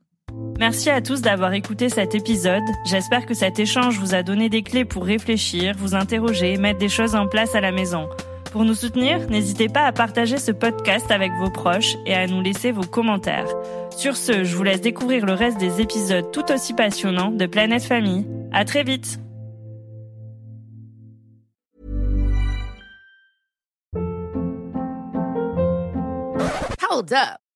Merci 0.59 0.91
à 0.91 1.01
tous 1.01 1.21
d'avoir 1.21 1.53
écouté 1.53 1.89
cet 1.89 2.17
épisode. 2.17 2.65
J'espère 2.85 3.27
que 3.27 3.35
cet 3.35 3.61
échange 3.61 3.99
vous 3.99 4.15
a 4.15 4.25
donné 4.25 4.49
des 4.49 4.63
clés 4.63 4.85
pour 4.85 5.05
réfléchir, 5.05 5.75
vous 5.79 5.95
interroger, 5.95 6.57
mettre 6.57 6.81
des 6.81 6.89
choses 6.89 7.15
en 7.15 7.29
place 7.29 7.55
à 7.55 7.61
la 7.61 7.71
maison. 7.71 8.09
Pour 8.51 8.65
nous 8.65 8.75
soutenir, 8.75 9.29
n'hésitez 9.29 9.69
pas 9.69 9.85
à 9.85 9.93
partager 9.93 10.39
ce 10.39 10.51
podcast 10.51 11.11
avec 11.11 11.31
vos 11.39 11.51
proches 11.51 11.97
et 12.07 12.15
à 12.15 12.27
nous 12.27 12.41
laisser 12.41 12.73
vos 12.73 12.83
commentaires. 12.83 13.49
Sur 13.97 14.17
ce, 14.17 14.43
je 14.43 14.57
vous 14.57 14.63
laisse 14.65 14.81
découvrir 14.81 15.27
le 15.27 15.35
reste 15.35 15.59
des 15.59 15.81
épisodes 15.81 16.31
tout 16.33 16.51
aussi 16.51 16.75
passionnants 16.75 17.31
de 17.31 17.47
Planète 17.47 17.85
Famille. 17.85 18.27
À 18.53 18.65
très 18.65 18.83
vite! 18.83 19.21